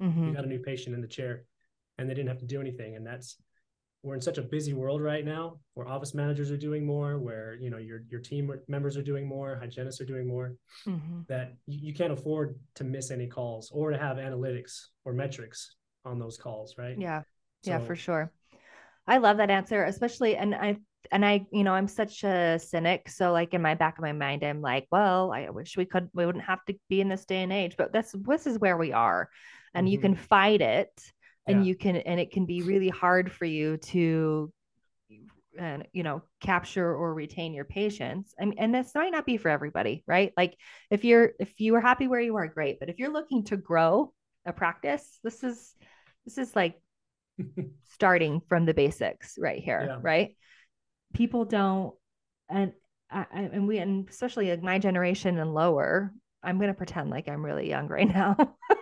Hmm 0.00 0.26
you 0.26 0.32
got 0.34 0.44
a 0.44 0.48
new 0.48 0.58
patient 0.58 0.94
in 0.96 1.00
the 1.00 1.06
chair 1.18 1.44
and 2.00 2.10
they 2.10 2.14
didn't 2.14 2.28
have 2.28 2.38
to 2.40 2.46
do 2.46 2.60
anything 2.60 2.96
and 2.96 3.06
that's 3.06 3.36
we're 4.02 4.14
in 4.14 4.20
such 4.20 4.38
a 4.38 4.42
busy 4.42 4.72
world 4.72 5.02
right 5.02 5.24
now 5.26 5.58
where 5.74 5.86
office 5.86 6.14
managers 6.14 6.50
are 6.50 6.56
doing 6.56 6.86
more 6.86 7.18
where 7.18 7.56
you 7.60 7.70
know 7.70 7.78
your 7.78 8.00
your 8.08 8.20
team 8.20 8.50
members 8.68 8.96
are 8.96 9.02
doing 9.02 9.28
more 9.28 9.58
hygienists 9.60 10.00
are 10.00 10.06
doing 10.06 10.26
more 10.26 10.54
hmm 10.86 11.20
that 11.28 11.54
you, 11.66 11.78
you 11.88 11.94
can't 11.94 12.12
afford 12.12 12.58
to 12.74 12.84
miss 12.84 13.10
any 13.10 13.26
calls 13.26 13.70
or 13.72 13.90
to 13.90 13.98
have 13.98 14.16
analytics 14.16 14.86
or 15.04 15.12
metrics 15.12 15.76
on 16.04 16.18
those 16.18 16.38
calls 16.38 16.76
right 16.78 16.96
Yeah. 16.98 17.22
Yeah, 17.64 17.78
for 17.78 17.94
sure. 17.94 18.32
I 19.06 19.18
love 19.18 19.36
that 19.38 19.50
answer, 19.50 19.84
especially 19.84 20.36
and 20.36 20.54
I 20.54 20.76
and 21.12 21.24
I, 21.24 21.46
you 21.52 21.64
know, 21.64 21.74
I'm 21.74 21.88
such 21.88 22.24
a 22.24 22.58
cynic. 22.58 23.08
So 23.08 23.32
like 23.32 23.54
in 23.54 23.62
my 23.62 23.74
back 23.74 23.98
of 23.98 24.02
my 24.02 24.12
mind, 24.12 24.44
I'm 24.44 24.60
like, 24.60 24.86
well, 24.92 25.32
I 25.32 25.50
wish 25.50 25.76
we 25.76 25.84
could 25.84 26.08
we 26.14 26.26
wouldn't 26.26 26.44
have 26.44 26.64
to 26.66 26.74
be 26.88 27.00
in 27.00 27.08
this 27.08 27.26
day 27.26 27.42
and 27.42 27.52
age, 27.52 27.74
but 27.76 27.92
this 27.92 28.14
this 28.26 28.46
is 28.46 28.58
where 28.58 28.78
we 28.78 28.92
are. 28.92 29.28
And 29.74 29.88
you 29.88 29.98
Mhm. 29.98 30.02
can 30.02 30.14
fight 30.14 30.60
it 30.62 30.90
and 31.50 31.60
Yeah. 31.60 31.64
you 31.64 31.74
can 31.76 31.96
and 31.96 32.20
it 32.20 32.30
can 32.32 32.46
be 32.46 32.62
really 32.62 32.88
hard 32.88 33.30
for 33.32 33.44
you 33.44 33.76
to 33.78 34.52
and 35.58 35.86
you 35.92 36.02
know 36.02 36.22
capture 36.40 36.94
or 36.94 37.12
retain 37.12 37.52
your 37.52 37.64
patients 37.64 38.34
I 38.40 38.44
mean, 38.44 38.58
and 38.58 38.74
this 38.74 38.94
might 38.94 39.10
not 39.12 39.26
be 39.26 39.36
for 39.36 39.48
everybody 39.48 40.04
right 40.06 40.32
like 40.36 40.56
if 40.90 41.04
you're 41.04 41.32
if 41.40 41.60
you 41.60 41.74
are 41.74 41.80
happy 41.80 42.06
where 42.06 42.20
you 42.20 42.36
are 42.36 42.46
great 42.46 42.78
but 42.78 42.88
if 42.88 42.98
you're 42.98 43.12
looking 43.12 43.44
to 43.44 43.56
grow 43.56 44.12
a 44.46 44.52
practice 44.52 45.18
this 45.24 45.42
is 45.42 45.74
this 46.24 46.38
is 46.38 46.54
like 46.54 46.80
starting 47.92 48.40
from 48.48 48.64
the 48.66 48.74
basics 48.74 49.36
right 49.38 49.62
here, 49.62 49.86
Yeah. 49.88 49.98
right? 50.02 50.36
People 51.14 51.44
don't, 51.44 51.94
and 52.48 52.72
I, 53.10 53.26
and 53.32 53.66
we, 53.66 53.78
and 53.78 54.08
especially 54.08 54.50
like 54.50 54.62
my 54.62 54.78
generation 54.78 55.38
and 55.38 55.52
lower. 55.54 56.12
I'm 56.42 56.58
gonna 56.58 56.74
pretend 56.74 57.10
like 57.10 57.28
I'm 57.28 57.44
really 57.44 57.68
young 57.68 57.88
right 57.88 58.08
now. 58.08 58.36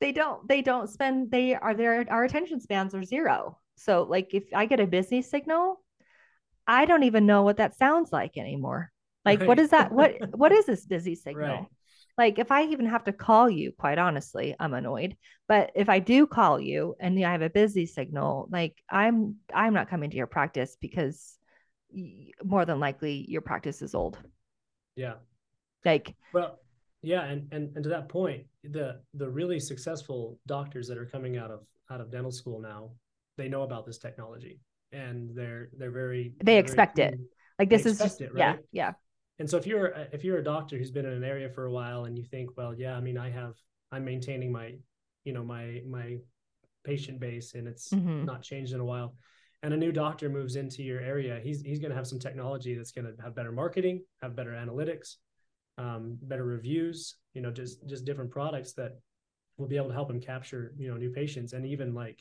they 0.00 0.12
don't, 0.12 0.46
they 0.48 0.62
don't 0.62 0.88
spend. 0.88 1.30
They 1.30 1.54
are 1.54 1.74
their 1.74 2.06
our 2.10 2.24
attention 2.24 2.60
spans 2.60 2.94
are 2.94 3.04
zero. 3.04 3.58
So 3.76 4.02
like 4.02 4.34
if 4.34 4.44
I 4.54 4.66
get 4.66 4.80
a 4.80 4.86
busy 4.86 5.22
signal, 5.22 5.80
I 6.66 6.84
don't 6.86 7.02
even 7.04 7.26
know 7.26 7.42
what 7.42 7.58
that 7.58 7.76
sounds 7.76 8.12
like 8.12 8.36
anymore. 8.36 8.92
Like 9.24 9.46
what 9.46 9.58
Right. 9.58 9.60
is 9.60 9.70
that? 9.70 9.92
What 9.92 10.14
what 10.36 10.52
is 10.52 10.66
this 10.66 10.86
busy 10.86 11.14
signal? 11.16 11.70
Right. 11.70 11.70
Like 12.18 12.38
if 12.38 12.50
I 12.52 12.64
even 12.64 12.86
have 12.86 13.04
to 13.04 13.12
call 13.12 13.48
you, 13.50 13.72
quite 13.72 13.98
honestly, 13.98 14.54
I'm 14.58 14.74
annoyed. 14.74 15.16
But 15.48 15.72
if 15.74 15.88
I 15.88 15.98
do 15.98 16.26
call 16.26 16.60
you 16.60 16.94
and 17.00 17.18
I 17.24 17.32
have 17.32 17.42
a 17.42 17.50
busy 17.50 17.86
signal, 17.86 18.48
like 18.50 18.82
I'm 18.90 19.36
I'm 19.54 19.74
not 19.74 19.88
coming 19.88 20.10
to 20.10 20.16
your 20.16 20.26
practice 20.26 20.76
because 20.80 21.36
more 22.42 22.64
than 22.64 22.80
likely 22.80 23.24
your 23.28 23.40
practice 23.42 23.82
is 23.82 23.94
old. 23.94 24.18
yeah 24.96 25.14
Like 25.84 26.14
Well, 26.32 26.60
yeah, 27.02 27.24
and, 27.24 27.48
and 27.52 27.74
and 27.74 27.82
to 27.84 27.90
that 27.90 28.08
point, 28.08 28.44
the 28.64 29.00
the 29.14 29.28
really 29.28 29.58
successful 29.60 30.38
doctors 30.46 30.86
that 30.88 30.98
are 30.98 31.06
coming 31.06 31.36
out 31.38 31.50
of 31.50 31.60
out 31.90 32.00
of 32.00 32.10
dental 32.10 32.30
school 32.32 32.60
now, 32.60 32.90
they 33.36 33.48
know 33.48 33.62
about 33.62 33.86
this 33.86 33.98
technology, 33.98 34.60
and 34.92 35.30
they're 35.34 35.70
they're 35.78 35.90
very 35.90 36.34
They 36.38 36.44
they're 36.44 36.52
very 36.54 36.58
expect 36.58 36.98
it. 36.98 37.18
like 37.58 37.70
this 37.70 37.86
is 37.86 37.98
just 37.98 38.20
it, 38.20 38.30
yeah, 38.36 38.50
right? 38.52 38.60
yeah. 38.72 38.92
And 39.38 39.48
so 39.48 39.56
if 39.56 39.66
you're 39.66 39.86
if 40.12 40.24
you're 40.24 40.38
a 40.38 40.44
doctor 40.44 40.76
who's 40.76 40.90
been 40.90 41.06
in 41.06 41.12
an 41.12 41.24
area 41.24 41.48
for 41.48 41.64
a 41.64 41.72
while, 41.72 42.04
and 42.04 42.16
you 42.16 42.24
think, 42.24 42.50
well, 42.56 42.74
yeah, 42.74 42.96
I 42.96 43.00
mean, 43.00 43.16
I 43.16 43.30
have 43.30 43.54
I'm 43.92 44.04
maintaining 44.04 44.52
my 44.52 44.74
you 45.24 45.32
know 45.32 45.42
my 45.42 45.82
my 45.88 46.18
patient 46.84 47.20
base, 47.20 47.54
and 47.54 47.66
it's 47.66 47.90
Mhm. 47.92 48.24
not 48.24 48.42
changed 48.42 48.72
in 48.72 48.80
a 48.80 48.84
while. 48.84 49.14
And 49.62 49.74
a 49.74 49.76
new 49.76 49.92
doctor 49.92 50.28
moves 50.30 50.56
into 50.56 50.82
your 50.82 51.00
area, 51.00 51.40
he's 51.42 51.62
he's 51.62 51.78
going 51.80 51.90
to 51.90 51.96
have 51.96 52.06
some 52.06 52.18
technology 52.18 52.74
that's 52.74 52.92
going 52.92 53.06
to 53.06 53.22
have 53.22 53.34
better 53.34 53.52
marketing, 53.52 54.04
have 54.22 54.34
better 54.36 54.52
analytics, 54.52 55.16
um, 55.80 56.18
better 56.22 56.44
reviews, 56.44 57.16
you 57.34 57.42
know, 57.42 57.50
just 57.60 57.74
just 57.92 58.04
different 58.04 58.30
products 58.30 58.72
that 58.74 58.92
will 59.56 59.68
be 59.68 59.76
able 59.76 59.88
to 59.88 59.94
help 59.94 60.08
them 60.08 60.20
capture, 60.20 60.64
you 60.78 60.88
know, 60.90 60.96
new 60.96 61.10
patients 61.10 61.52
and 61.54 61.66
even 61.66 61.94
like 61.94 62.18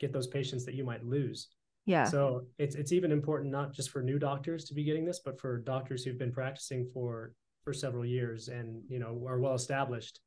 get 0.00 0.12
those 0.12 0.26
patients 0.38 0.64
that 0.66 0.74
you 0.74 0.84
might 0.84 1.04
lose. 1.04 1.48
Yeah. 1.86 2.10
So 2.10 2.46
it's 2.58 2.76
it's 2.76 2.92
even 2.92 3.12
important 3.12 3.50
not 3.52 3.72
just 3.72 3.90
for 3.90 4.02
new 4.02 4.18
doctors 4.18 4.64
to 4.66 4.74
be 4.74 4.84
getting 4.84 5.04
this, 5.04 5.20
but 5.24 5.40
for 5.40 5.58
doctors 5.58 6.04
who've 6.04 6.18
been 6.24 6.32
practicing 6.32 6.82
for 6.94 7.32
for 7.64 7.72
several 7.72 8.04
years 8.04 8.48
and 8.48 8.82
you 8.88 8.98
know 8.98 9.12
are 9.26 9.40
well 9.40 9.54
established 9.54 10.20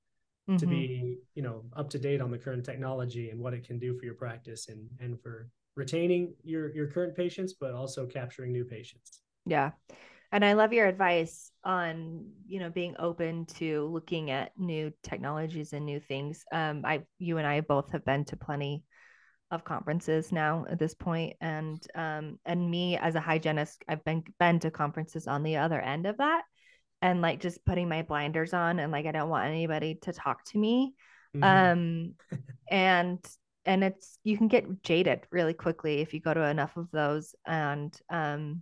to 0.57 0.65
Mhm. 0.65 0.69
be 0.69 1.17
you 1.35 1.43
know 1.43 1.57
up 1.73 1.89
to 1.89 1.99
date 1.99 2.21
on 2.21 2.31
the 2.31 2.37
current 2.45 2.65
technology 2.65 3.29
and 3.31 3.39
what 3.39 3.53
it 3.53 3.63
can 3.67 3.77
do 3.79 3.97
for 3.97 4.05
your 4.05 4.15
practice 4.25 4.69
and 4.69 4.89
and 4.99 5.19
for 5.21 5.49
retaining 5.75 6.33
your 6.43 6.65
your 6.77 6.87
current 6.87 7.15
patients, 7.15 7.53
but 7.53 7.73
also 7.73 8.05
capturing 8.07 8.51
new 8.51 8.65
patients. 8.65 9.21
Yeah. 9.45 9.71
And 10.31 10.43
I 10.43 10.53
love 10.53 10.73
your 10.73 10.87
advice 10.87 11.51
on, 11.63 12.25
you 12.45 12.59
know, 12.59 12.69
being 12.69 12.95
open 12.99 13.45
to 13.57 13.85
looking 13.87 14.29
at 14.29 14.51
new 14.57 14.91
technologies 15.03 15.73
and 15.73 15.85
new 15.85 15.99
things. 15.99 16.43
Um, 16.51 16.81
I, 16.85 17.03
you 17.17 17.37
and 17.37 17.47
I 17.47 17.61
both 17.61 17.91
have 17.91 18.03
been 18.03 18.25
to 18.25 18.37
plenty 18.37 18.83
of 19.49 19.63
conferences 19.63 20.31
now 20.33 20.65
at 20.69 20.79
this 20.79 20.93
point, 20.93 21.37
and 21.39 21.81
um, 21.95 22.37
and 22.45 22.69
me 22.69 22.97
as 22.97 23.15
a 23.15 23.21
hygienist, 23.21 23.81
I've 23.87 24.03
been 24.03 24.23
been 24.39 24.59
to 24.59 24.71
conferences 24.71 25.27
on 25.27 25.43
the 25.43 25.57
other 25.57 25.79
end 25.79 26.05
of 26.05 26.17
that, 26.17 26.43
and 27.01 27.21
like 27.21 27.39
just 27.39 27.63
putting 27.65 27.87
my 27.87 28.01
blinders 28.01 28.53
on, 28.53 28.79
and 28.79 28.91
like 28.91 29.05
I 29.05 29.13
don't 29.13 29.29
want 29.29 29.47
anybody 29.47 29.95
to 30.01 30.11
talk 30.11 30.43
to 30.51 30.57
me, 30.57 30.95
Mhm. 31.33 31.43
um 31.43 32.13
and 32.69 33.25
and 33.65 33.83
it's 33.85 34.19
you 34.25 34.37
can 34.37 34.49
get 34.49 34.83
jaded 34.83 35.21
really 35.31 35.53
quickly 35.53 36.01
if 36.01 36.13
you 36.13 36.19
go 36.19 36.33
to 36.33 36.43
enough 36.43 36.75
of 36.75 36.91
those 36.91 37.33
and 37.45 37.97
um 38.09 38.61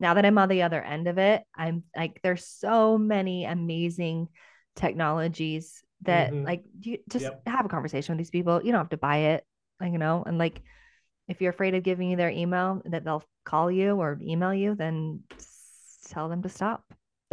now 0.00 0.14
that 0.14 0.24
i'm 0.26 0.38
on 0.38 0.48
the 0.48 0.62
other 0.62 0.82
end 0.82 1.08
of 1.08 1.18
it 1.18 1.42
i'm 1.54 1.84
like 1.96 2.20
there's 2.22 2.46
so 2.46 2.98
many 2.98 3.44
amazing 3.44 4.28
technologies 4.74 5.82
that 6.02 6.34
Mhm. 6.34 6.44
like 6.46 6.62
you 6.80 6.98
just 7.08 7.24
Yep. 7.24 7.42
have 7.46 7.64
a 7.64 7.68
conversation 7.68 8.14
with 8.14 8.18
these 8.18 8.30
people 8.30 8.62
you 8.62 8.72
don't 8.72 8.80
have 8.80 8.90
to 8.90 8.96
buy 8.96 9.16
it 9.34 9.44
like 9.80 9.92
you 9.92 9.98
know 9.98 10.22
and 10.26 10.38
like 10.38 10.60
if 11.28 11.40
you're 11.40 11.50
afraid 11.50 11.74
of 11.74 11.82
giving 11.82 12.10
you 12.10 12.16
their 12.16 12.30
email 12.30 12.82
that 12.86 13.04
they'll 13.04 13.24
call 13.44 13.70
you 13.70 13.92
or 14.00 14.18
email 14.22 14.54
you 14.54 14.74
then 14.74 15.20
tell 16.08 16.28
them 16.28 16.42
to 16.42 16.48
stop 16.48 16.84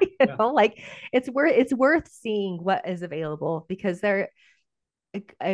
you 0.00 0.26
Yeah. 0.26 0.38
know 0.38 0.48
like 0.52 0.82
it's 1.12 1.28
worth 1.28 1.52
it's 1.56 1.74
worth 1.74 2.08
seeing 2.08 2.62
what 2.62 2.88
is 2.88 3.02
available 3.02 3.66
because 3.68 4.00
there 4.00 4.28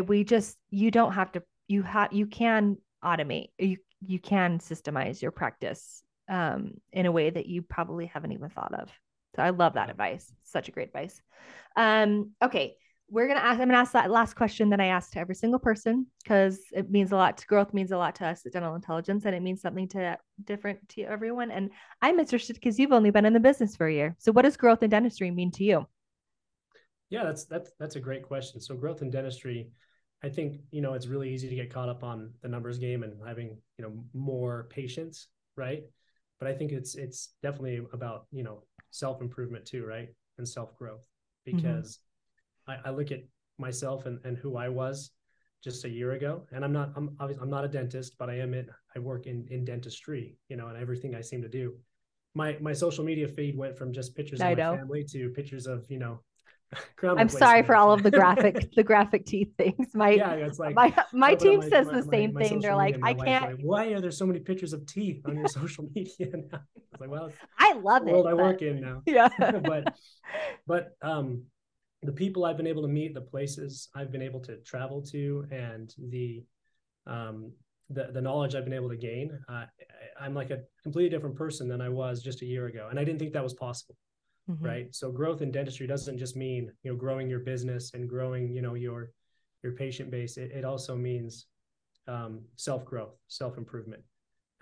we 0.07 0.24
just 0.24 0.57
you 0.70 0.90
don't 0.90 1.12
have 1.12 1.33
to 1.33 1.42
you 1.68 1.83
have 1.83 2.12
you 2.12 2.26
can 2.26 2.76
automate 3.04 3.48
you 3.59 3.76
you 4.07 4.18
can 4.18 4.59
systemize 4.59 5.22
your 5.22 5.30
practice 5.30 6.02
um 6.29 6.73
in 6.93 7.07
a 7.07 7.13
way 7.13 7.31
that 7.31 7.47
you 7.47 7.63
probably 7.63 8.07
haven't 8.07 8.33
even 8.33 8.51
thought 8.51 8.75
of. 8.75 8.91
So 9.37 9.43
i 9.43 9.51
love 9.51 9.75
that 9.75 9.91
advice. 9.91 10.33
Such 10.43 10.69
a 10.69 10.73
great 10.73 10.89
advice. 10.89 11.21
Um 11.77 12.33
okay 12.43 12.77
we're 13.11 13.29
gonna 13.29 13.41
ask 13.41 13.61
i'm 13.61 13.69
gonna 13.69 13.79
ask 13.79 13.93
that 13.93 14.11
last 14.11 14.35
question 14.35 14.71
that 14.71 14.81
i 14.81 14.87
asked 14.87 15.13
to 15.13 15.19
every 15.19 15.35
single 15.35 15.61
person 15.61 16.07
because 16.23 16.59
it 16.73 16.91
means 16.91 17.13
a 17.13 17.17
lot 17.17 17.37
to 17.37 17.47
growth 17.47 17.75
means 17.75 17.93
a 17.93 17.97
lot 17.97 18.15
to 18.15 18.27
us 18.27 18.47
at 18.47 18.53
dental 18.53 18.75
intelligence 18.75 19.25
and 19.27 19.35
it 19.35 19.43
means 19.43 19.61
something 19.61 19.87
to 19.87 20.17
different 20.45 20.79
to 20.89 21.03
everyone. 21.03 21.51
And 21.51 21.71
i'm 22.03 22.19
interested 22.19 22.55
because 22.55 22.79
you've 22.79 22.93
only 22.93 23.11
been 23.11 23.27
in 23.27 23.33
the 23.33 23.41
business 23.41 23.77
for 23.77 23.87
a 23.87 23.93
year. 23.93 24.17
So 24.19 24.33
what 24.33 24.43
does 24.43 24.57
growth 24.57 24.83
in 24.83 24.91
dentistry 24.91 25.31
mean 25.31 25.51
to 25.53 25.65
you? 25.65 25.87
Yeah, 27.11 27.25
that's 27.25 27.45
that's 27.45 27.71
that's 27.79 27.97
a 27.97 28.01
great 28.01 28.23
question. 28.23 28.61
So 28.61 28.75
growth 28.75 29.03
in 29.03 29.11
dentistry, 29.11 29.69
I 30.23 30.29
think, 30.31 30.61
you 30.71 30.81
know, 30.81 30.95
it's 30.95 31.07
really 31.07 31.33
easy 31.33 31.49
to 31.49 31.55
get 31.55 31.73
caught 31.73 31.89
up 31.89 32.03
on 32.03 32.33
the 32.43 32.49
numbers 32.49 32.79
game 32.79 33.03
and 33.03 33.15
having, 33.27 33.59
you 33.79 33.85
know, 33.85 33.93
more 34.15 34.67
patients, 34.71 35.29
right? 35.57 35.85
But 36.44 36.52
I 36.52 36.57
think 36.59 36.72
it's 36.72 36.94
it's 36.94 37.37
definitely 37.42 37.80
about, 37.94 38.26
you 38.30 38.42
know, 38.42 38.64
self-improvement 38.90 39.64
too, 39.64 39.87
right? 39.87 40.11
And 40.37 40.46
self-growth. 40.46 41.09
Mm-hmm. 41.48 41.57
Because 41.57 42.00
I, 42.68 42.76
I 42.85 42.90
look 42.90 43.12
at 43.12 43.20
myself 43.57 44.04
and, 44.04 44.18
and 44.26 44.37
who 44.37 44.59
I 44.59 44.68
was 44.68 45.12
just 45.62 45.87
a 45.87 45.88
year 45.88 46.12
ago. 46.12 46.46
And 46.52 46.62
I'm 46.62 46.72
not 46.72 46.92
I'm 46.96 47.16
obviously 47.18 47.42
I'm 47.42 47.48
not 47.48 47.64
a 47.64 47.68
dentist, 47.68 48.16
but 48.18 48.28
I 48.28 48.40
am 48.40 48.52
in 48.52 48.68
I 48.94 48.98
work 48.98 49.26
in 49.26 49.46
in 49.50 49.64
dentistry, 49.64 50.37
you 50.50 50.57
know, 50.59 50.66
and 50.66 50.76
everything 50.76 51.14
I 51.14 51.22
seem 51.22 51.40
to 51.40 51.48
do. 51.48 51.78
My 52.35 52.59
my 52.61 52.74
social 52.74 53.04
media 53.04 53.26
feed 53.26 53.57
went 53.57 53.78
from 53.78 53.90
just 53.90 54.14
pictures 54.14 54.38
of 54.40 54.44
my 54.44 54.52
know. 54.52 54.76
family 54.76 55.02
to 55.12 55.30
pictures 55.30 55.66
of, 55.66 55.87
you 55.88 55.98
know, 55.98 56.20
I'm 57.03 57.29
sorry 57.29 57.62
for 57.62 57.77
all 57.77 57.92
of 57.92 58.03
the 58.03 58.11
graphic 58.11 58.72
the 58.77 58.83
graphic 58.83 59.27
teeth 59.27 59.53
things. 59.57 59.94
My 59.94 60.11
yeah, 60.11 60.48
like 60.59 60.74
my 60.74 60.94
my 61.12 61.35
team 61.35 61.61
my, 61.61 61.68
says 61.68 61.87
my, 61.87 62.00
the 62.00 62.03
same 62.03 62.35
thing. 62.35 62.61
They're 62.61 62.77
like, 62.77 62.98
I 63.03 63.14
can't. 63.14 63.44
Like, 63.44 63.59
Why 63.61 63.87
are 63.88 64.00
there 64.00 64.11
so 64.11 64.27
many 64.27 64.40
pictures 64.40 64.72
of 64.72 64.87
teeth 64.87 65.22
on 65.27 65.37
your 65.37 65.48
social 65.61 65.88
media 65.94 66.29
now? 66.33 66.61
It's 66.92 67.00
like, 67.00 67.11
well, 67.11 67.31
I 67.59 67.74
love 67.74 68.07
it. 68.07 68.12
World 68.12 68.27
I 68.27 68.35
work 68.35 68.62
in 68.62 68.81
now. 68.81 69.03
Yeah, 69.07 69.29
but 69.38 69.94
but 70.66 70.96
um, 71.03 71.44
the 72.03 72.12
people 72.12 72.44
I've 72.44 72.57
been 72.57 72.66
able 72.66 72.83
to 72.83 72.88
meet, 72.88 73.14
the 73.14 73.20
places 73.20 73.88
I've 73.94 74.11
been 74.11 74.22
able 74.22 74.40
to 74.40 74.57
travel 74.59 75.03
to, 75.12 75.46
and 75.50 75.94
the 76.11 76.44
um 77.07 77.53
the 77.90 78.09
the 78.12 78.20
knowledge 78.20 78.55
I've 78.55 78.64
been 78.64 78.74
able 78.74 78.90
to 78.90 78.96
gain, 78.96 79.38
uh, 79.48 79.66
I'm 80.20 80.35
like 80.35 80.50
a 80.50 80.61
completely 80.83 81.11
different 81.11 81.37
person 81.37 81.68
than 81.68 81.81
I 81.81 81.88
was 81.88 82.22
just 82.22 82.42
a 82.42 82.46
year 82.46 82.66
ago, 82.66 82.88
and 82.90 82.98
I 82.98 83.05
didn't 83.05 83.20
think 83.20 83.33
that 83.35 83.42
was 83.42 83.55
possible 83.55 83.96
mm-hmm. 84.50 84.64
right? 84.64 84.94
So 84.94 85.11
growth 85.11 85.42
in 85.42 85.50
dentistry 85.50 85.87
doesn't 85.87 86.18
just 86.18 86.37
mean 86.37 86.70
you 86.83 86.90
know 86.90 86.96
growing 86.96 87.28
your 87.28 87.40
business 87.40 87.92
and 87.94 88.09
growing 88.09 88.52
you 88.52 88.62
know 88.62 88.74
your 88.74 89.11
your 89.62 89.72
patient 89.72 90.11
base. 90.11 90.37
It, 90.37 90.52
it 90.52 90.64
also 90.64 90.96
means 90.96 91.46
um, 92.07 92.42
self 92.57 92.85
growth 92.85 93.14
self 93.28 93.57
improvement 93.57 94.02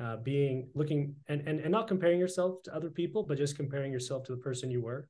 uh, 0.01 0.17
being 0.17 0.69
looking 0.75 1.15
and, 1.29 1.47
and 1.47 1.61
and 1.61 1.71
not 1.71 1.89
comparing 1.89 2.19
yourself 2.19 2.63
to 2.65 2.75
other 2.75 2.91
people 2.91 3.23
but 3.23 3.37
just 3.37 3.57
comparing 3.57 3.93
yourself 3.93 4.25
to 4.25 4.33
the 4.33 4.39
person 4.39 4.71
you 4.71 4.83
were. 4.83 5.09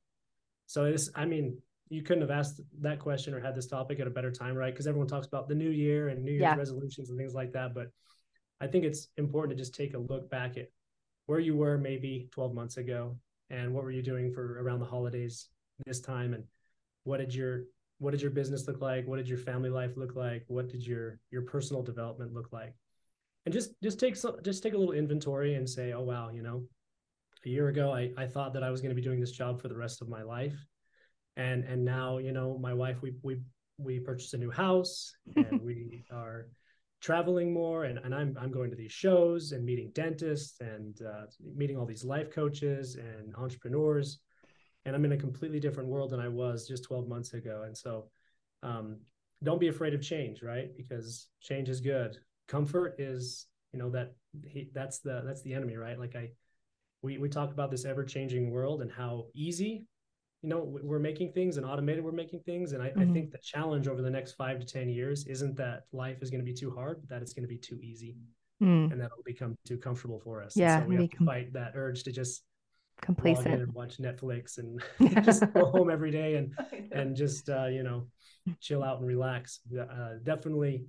So 0.65 0.91
this 0.91 1.09
i 1.15 1.25
mean 1.25 1.57
you 1.89 2.01
couldn't 2.01 2.21
have 2.21 2.31
asked 2.31 2.61
that 2.81 2.97
question 2.97 3.33
or 3.33 3.39
had 3.39 3.55
this 3.55 3.67
topic 3.67 3.99
at 3.99 4.07
a 4.07 4.09
better 4.09 4.31
time 4.31 4.55
right? 4.55 4.73
Because 4.73 4.87
everyone 4.87 5.07
talks 5.07 5.27
about 5.27 5.47
the 5.47 5.55
new 5.55 5.69
year 5.69 6.09
and 6.09 6.23
new 6.23 6.31
year's 6.31 6.41
yeah. 6.41 6.55
resolutions 6.55 7.09
and 7.09 7.19
things 7.19 7.33
like 7.33 7.51
that 7.53 7.73
but 7.73 7.87
i 8.61 8.67
think 8.67 8.85
it's 8.85 9.09
important 9.17 9.55
to 9.55 9.61
just 9.61 9.75
take 9.75 9.93
a 9.93 9.97
look 9.97 10.29
back 10.29 10.57
at 10.57 10.67
where 11.25 11.39
you 11.39 11.55
were 11.55 11.77
maybe 11.77 12.29
12 12.31 12.53
months 12.53 12.77
ago 12.77 13.17
and 13.53 13.73
what 13.73 13.83
were 13.83 13.91
you 13.91 14.01
doing 14.01 14.33
for 14.33 14.61
around 14.61 14.79
the 14.79 14.85
holidays 14.85 15.49
this 15.85 16.01
time? 16.01 16.33
And 16.33 16.43
what 17.03 17.17
did 17.17 17.33
your 17.33 17.65
what 17.99 18.11
did 18.11 18.21
your 18.21 18.31
business 18.31 18.67
look 18.67 18.81
like? 18.81 19.07
What 19.07 19.17
did 19.17 19.29
your 19.29 19.37
family 19.37 19.69
life 19.69 19.91
look 19.95 20.15
like? 20.15 20.43
What 20.47 20.69
did 20.69 20.85
your 20.85 21.19
your 21.31 21.43
personal 21.43 21.83
development 21.83 22.33
look 22.33 22.51
like? 22.51 22.73
And 23.45 23.53
just 23.53 23.71
just 23.83 23.99
take 23.99 24.15
some 24.15 24.37
just 24.43 24.63
take 24.63 24.73
a 24.73 24.77
little 24.77 24.93
inventory 24.93 25.55
and 25.55 25.69
say 25.69 25.93
oh 25.93 26.01
wow 26.01 26.29
you 26.29 26.41
know 26.41 26.63
a 27.45 27.49
year 27.49 27.67
ago 27.67 27.91
i 27.91 28.09
i 28.17 28.25
thought 28.25 28.53
that 28.53 28.63
i 28.63 28.71
was 28.71 28.79
going 28.79 28.91
to 28.91 28.95
be 28.95 29.01
doing 29.01 29.19
this 29.19 29.31
job 29.31 29.61
for 29.61 29.67
the 29.67 29.75
rest 29.75 30.01
of 30.01 30.09
my 30.09 30.23
life. 30.23 30.57
And 31.37 31.63
and 31.63 31.83
now 31.83 32.17
you 32.17 32.31
know 32.31 32.57
my 32.57 32.73
wife 32.73 33.01
we 33.01 33.13
we 33.21 33.41
we 33.77 33.99
purchased 33.99 34.33
a 34.33 34.37
new 34.37 34.51
house 34.51 35.13
and 35.35 35.61
we 35.61 36.05
are 36.11 36.47
traveling 37.03 37.53
more 37.53 37.83
and, 37.83 37.99
and 37.99 38.15
I'm, 38.15 38.37
I'm 38.39 38.49
going 38.49 38.69
to 38.69 38.77
these 38.77 38.93
shows 38.93 39.51
and 39.51 39.65
meeting 39.65 39.91
dentists 39.93 40.61
and 40.61 40.97
uh, 41.01 41.25
meeting 41.53 41.77
all 41.77 41.85
these 41.85 42.05
life 42.05 42.31
coaches 42.31 42.95
and 42.95 43.35
entrepreneurs. 43.35 44.19
And 44.85 44.95
i'm 44.95 45.05
in 45.05 45.11
a 45.11 45.17
completely 45.17 45.59
different 45.59 45.89
world 45.89 46.11
than 46.11 46.21
i 46.21 46.29
was 46.29 46.65
just 46.65 46.85
12 46.85 47.07
months 47.09 47.33
ago. 47.33 47.63
And 47.65 47.77
so 47.77 48.09
um, 48.63 48.99
don't 49.43 49.59
be 49.59 49.67
afraid 49.67 49.93
of 49.93 50.01
change 50.01 50.41
right? 50.41 50.69
Because 50.77 51.27
change 51.41 51.67
is 51.67 51.81
good. 51.81 52.17
Comfort 52.47 52.95
is 52.97 53.47
you 53.73 53.79
know 53.79 53.89
that 53.89 54.13
he, 54.47 54.69
that's 54.73 54.99
the 54.99 55.23
that's 55.25 55.41
the 55.41 55.53
enemy 55.53 55.75
right? 55.75 55.99
Like 55.99 56.15
i 56.15 56.29
we, 57.01 57.17
we 57.17 57.27
talk 57.27 57.51
about 57.51 57.69
this 57.69 57.83
ever 57.83 58.05
changing 58.05 58.49
world 58.49 58.81
and 58.81 58.89
how 58.89 59.25
easy 59.35 59.85
you 60.43 60.49
know 60.49 60.77
we're 60.83 60.99
making 60.99 61.31
things 61.31 61.57
and 61.57 61.65
automated 61.65 62.03
we're 62.03 62.11
making 62.11 62.41
things 62.41 62.73
and 62.73 62.83
I, 62.83 62.89
mm-hmm. 62.89 62.99
I, 62.99 63.05
think 63.13 63.31
the 63.31 63.39
challenge 63.41 63.87
over 63.87 64.01
the 64.01 64.09
next 64.09 64.33
five 64.33 64.59
to 64.59 64.65
ten 64.65 64.89
years 64.89 65.25
isn't 65.25 65.55
that 65.55 65.83
life 65.93 66.17
is 66.21 66.29
going 66.29 66.41
to 66.41 66.45
be 66.45 66.53
too 66.53 66.69
hard 66.69 66.99
but 66.99 67.09
that 67.09 67.21
it's 67.21 67.33
going 67.33 67.43
to 67.43 67.47
be 67.47 67.57
too 67.57 67.79
easy. 67.81 68.17
Mm. 68.61 68.91
and 68.91 69.01
that 69.01 69.09
will 69.13 69.23
become 69.25 69.57
too 69.65 69.77
comfortable 69.77 70.21
for 70.23 70.41
us. 70.41 70.55
Yeah 70.55 70.75
and 70.75 70.83
so 70.83 70.87
we 70.87 70.95
have 70.95 71.09
to 71.09 71.17
com- 71.17 71.27
fight 71.27 71.53
that 71.53 71.73
urge 71.75 72.03
to 72.03 72.11
just 72.11 72.43
complacent. 73.01 73.61
and 73.61 73.73
watch 73.73 73.97
netflix 73.97 74.59
and 74.59 74.81
just 75.25 75.51
go 75.53 75.65
home 75.65 75.89
every 75.89 76.11
day 76.11 76.35
and 76.35 76.53
and 76.91 77.15
just 77.15 77.49
uh, 77.49 77.65
you 77.65 77.83
know 77.83 78.07
chill 78.61 78.83
out 78.83 78.99
and 78.99 79.07
relax. 79.07 79.61
Uh, 79.77 80.15
definitely 80.23 80.85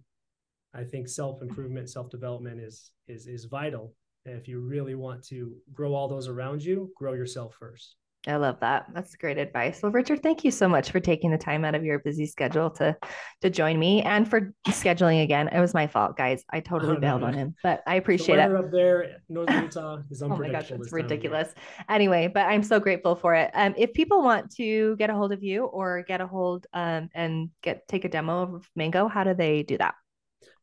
i 0.75 0.83
think 0.85 1.09
self-improvement 1.09 1.89
self-development 1.89 2.61
is 2.61 2.91
is 3.09 3.27
is 3.27 3.45
vital 3.45 3.95
if 4.25 4.49
you 4.49 4.61
really 4.61 4.95
want 4.95 5.23
to 5.23 5.55
grow 5.73 5.95
all 5.95 6.09
those 6.09 6.29
around 6.29 6.63
you 6.63 6.93
grow 6.97 7.13
yourself 7.13 7.55
first 7.59 7.97
I 8.27 8.37
love 8.37 8.59
that. 8.61 8.87
That's 8.95 9.15
great 9.17 9.37
advice. 9.37 9.81
Well, 9.83 9.93
Richard, 9.93 10.23
thank 10.23 10.45
you 10.45 10.51
so 10.51 10.67
much 10.67 10.91
for 10.91 10.99
taking 10.99 11.31
the 11.31 11.39
time 11.39 11.65
out 11.65 11.75
of 11.75 11.85
your 11.85 11.99
busy 11.99 12.27
schedule 12.27 12.71
to 12.71 12.97
to 13.43 13.51
join 13.51 13.79
me 13.79 14.03
and 14.03 14.29
for 14.29 14.55
scheduling 14.69 15.23
again. 15.23 15.49
It 15.49 15.61
was 15.61 15.75
my 15.75 15.87
fault, 15.87 16.17
guys. 16.17 16.43
I 16.51 16.61
totally 16.75 16.97
bailed 16.97 17.23
on 17.23 17.35
him, 17.35 17.55
but 17.63 17.83
I 17.87 17.97
appreciate 17.97 18.39
it. 18.39 18.55
Up 18.55 18.71
there, 18.71 19.19
Northern 19.29 19.63
Utah 19.65 19.99
is 20.11 20.23
oh 20.23 20.29
my 20.29 20.49
gosh, 20.49 20.71
it's 20.71 20.93
ridiculous. 20.93 21.53
Anyway, 21.89 22.29
but 22.33 22.47
I'm 22.47 22.63
so 22.63 22.81
grateful 22.81 23.15
for 23.15 23.35
it. 23.35 23.51
Um, 23.53 23.75
if 23.77 23.93
people 23.93 24.23
want 24.23 24.51
to 24.57 24.97
get 24.97 25.11
a 25.11 25.15
hold 25.15 25.33
of 25.33 25.43
you 25.43 25.65
or 25.65 26.03
get 26.03 26.21
a 26.21 26.27
hold 26.27 26.67
um, 26.73 27.11
and 27.15 27.51
get 27.63 27.87
take 27.89 28.05
a 28.05 28.09
demo 28.09 28.55
of 28.55 28.71
Mango, 28.75 29.07
how 29.07 29.25
do 29.25 29.35
they 29.35 29.63
do 29.63 29.77
that? 29.79 29.95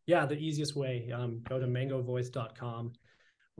Yeah, 0.08 0.26
the 0.26 0.38
easiest 0.38 0.76
way. 0.76 1.12
Um, 1.14 1.42
go 1.48 1.60
to 1.60 1.68
mangovoice.com 1.68 2.94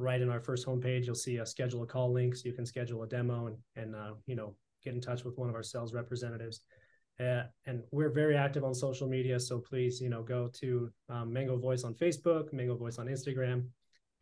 right 0.02 0.22
in 0.22 0.30
our 0.30 0.40
first 0.40 0.66
homepage, 0.66 1.06
you'll 1.06 1.16
see 1.16 1.38
a 1.38 1.46
schedule 1.46 1.84
a 1.84 1.86
call 1.86 2.12
link 2.12 2.36
so 2.36 2.44
you 2.46 2.54
can 2.54 2.66
schedule 2.66 3.04
a 3.04 3.08
demo 3.08 3.48
and, 3.48 3.58
and 3.76 3.96
uh, 3.96 4.14
you 4.26 4.36
know, 4.36 4.56
get 4.84 4.94
in 4.94 5.02
touch 5.02 5.24
with 5.24 5.38
one 5.38 5.50
of 5.50 5.56
our 5.56 5.64
sales 5.64 5.94
representatives. 5.94 6.62
Uh, 7.20 7.44
and 7.68 7.84
we're 7.92 8.10
very 8.10 8.36
active 8.36 8.64
on 8.64 8.74
social 8.74 9.08
media. 9.08 9.40
So 9.40 9.60
please, 9.60 10.02
you 10.02 10.10
know, 10.10 10.24
go 10.24 10.50
to 10.60 10.92
um, 11.10 11.32
Mango 11.32 11.58
Voice 11.58 11.84
on 11.84 11.94
Facebook, 11.94 12.52
Mango 12.52 12.76
Voice 12.76 12.98
on 12.98 13.08
Instagram, 13.08 13.66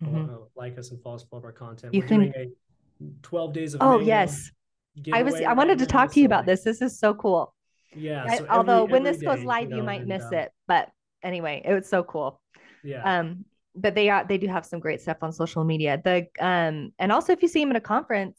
mm-hmm. 0.04 0.30
uh, 0.30 0.38
like 0.56 0.78
us 0.78 0.92
and 0.92 1.02
follow 1.02 1.16
us 1.16 1.26
all 1.32 1.40
of 1.40 1.46
our 1.46 1.52
content. 1.52 1.94
You 1.94 2.02
we're 2.02 2.08
can... 2.08 2.20
doing 2.20 2.34
a 2.36 2.48
12 3.22 3.54
days 3.54 3.74
of 3.74 3.82
Oh, 3.82 3.98
Mango 3.98 4.06
yes. 4.06 4.52
I 5.14 5.24
was, 5.24 5.36
I 5.36 5.54
wanted 5.54 5.80
to 5.80 5.86
talk 5.86 6.12
to 6.14 6.20
you 6.20 6.26
about 6.26 6.46
this. 6.46 6.64
This 6.64 6.82
is 6.82 7.00
so 7.00 7.14
cool. 7.14 7.54
Yeah. 7.96 8.26
So 8.28 8.34
every, 8.34 8.50
although 8.50 8.84
when 8.86 9.04
this 9.04 9.18
day, 9.18 9.28
goes 9.28 9.44
live, 9.44 9.64
you, 9.64 9.70
know, 9.70 9.78
you 9.78 9.84
might 9.84 10.02
and, 10.02 10.10
miss 10.10 10.26
um, 10.26 10.34
it, 10.34 10.52
but 10.68 10.90
anyway, 11.24 11.62
it 11.64 11.74
was 11.74 11.88
so 11.88 12.04
cool. 12.04 12.42
Yeah. 12.84 13.20
Um, 13.20 13.46
but 13.80 13.96
they 13.96 14.10
are 14.10 14.26
they 14.26 14.38
do 14.38 14.48
have 14.48 14.66
some 14.66 14.80
great 14.80 15.02
stuff 15.02 15.18
on 15.22 15.32
social 15.32 15.64
media. 15.64 16.02
The 16.04 16.28
um 16.40 16.94
and 17.00 17.12
also 17.12 17.34
if 17.34 17.42
you 17.42 17.48
see 17.48 17.60
them 17.62 17.72
at 17.72 17.76
a 17.76 17.82
conference, 17.82 18.38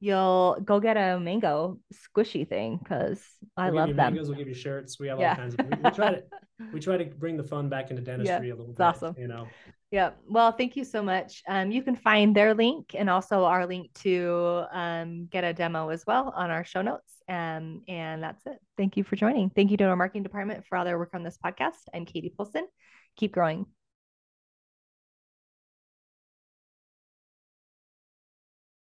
you'll 0.00 0.58
go 0.64 0.80
get 0.80 0.96
a 0.96 1.20
mango 1.20 1.78
squishy 1.94 2.46
thing 2.46 2.76
because 2.76 3.22
I 3.56 3.70
we'll 3.70 3.86
love 3.86 3.88
them. 3.88 3.96
Mangoes, 3.96 4.28
we'll 4.28 4.38
give 4.38 4.48
you 4.48 4.54
shirts. 4.54 4.98
We 4.98 5.08
have 5.08 5.20
yeah. 5.20 5.30
all 5.30 5.36
kinds 5.36 5.54
of. 5.54 5.66
We, 5.66 5.76
we, 5.82 5.90
try 5.90 6.10
to 6.10 6.22
we 6.72 6.80
try 6.80 6.96
to 6.96 7.04
bring 7.04 7.36
the 7.36 7.44
fun 7.44 7.68
back 7.68 7.90
into 7.90 8.02
dentistry 8.02 8.48
yeah, 8.48 8.54
a 8.54 8.56
little 8.56 8.72
bit. 8.72 8.82
Awesome. 8.82 9.14
You 9.16 9.28
know. 9.28 9.46
Yeah. 9.92 10.10
Well, 10.26 10.52
thank 10.52 10.74
you 10.74 10.84
so 10.84 11.02
much. 11.02 11.42
Um, 11.46 11.70
you 11.70 11.82
can 11.82 11.96
find 11.96 12.34
their 12.34 12.54
link 12.54 12.94
and 12.94 13.10
also 13.10 13.44
our 13.44 13.66
link 13.66 13.92
to 14.00 14.64
um, 14.72 15.26
get 15.26 15.44
a 15.44 15.52
demo 15.52 15.90
as 15.90 16.04
well 16.06 16.32
on 16.34 16.50
our 16.50 16.64
show 16.64 16.80
notes. 16.82 17.12
Um, 17.28 17.82
and 17.86 18.22
that's 18.22 18.44
it. 18.46 18.58
Thank 18.76 18.96
you 18.96 19.04
for 19.04 19.16
joining. 19.16 19.50
Thank 19.50 19.70
you 19.70 19.76
to 19.76 19.84
our 19.84 19.96
marketing 19.96 20.22
department 20.22 20.64
for 20.66 20.78
all 20.78 20.84
their 20.84 20.98
work 20.98 21.10
on 21.12 21.22
this 21.22 21.38
podcast. 21.44 21.82
I'm 21.94 22.06
Katie 22.06 22.32
Polson. 22.36 22.66
Keep 23.16 23.32
growing. 23.32 23.66